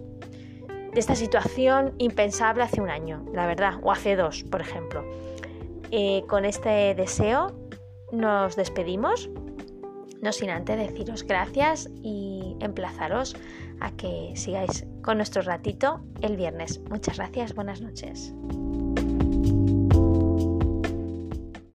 de 0.93 0.99
esta 0.99 1.15
situación 1.15 1.93
impensable 1.99 2.63
hace 2.63 2.81
un 2.81 2.89
año, 2.89 3.23
la 3.31 3.45
verdad, 3.45 3.75
o 3.83 3.91
hace 3.91 4.15
dos, 4.15 4.43
por 4.43 4.59
ejemplo. 4.59 5.05
Eh, 5.91 6.23
con 6.27 6.45
este 6.45 6.93
deseo 6.95 7.51
nos 8.11 8.55
despedimos, 8.55 9.29
no 10.21 10.31
sin 10.31 10.49
antes 10.49 10.77
deciros 10.77 11.23
gracias 11.23 11.89
y 12.03 12.55
emplazaros 12.59 13.35
a 13.79 13.91
que 13.91 14.33
sigáis 14.35 14.85
con 15.03 15.17
nuestro 15.17 15.41
ratito 15.41 16.01
el 16.21 16.35
viernes. 16.35 16.79
Muchas 16.89 17.17
gracias, 17.17 17.55
buenas 17.55 17.81
noches. 17.81 18.33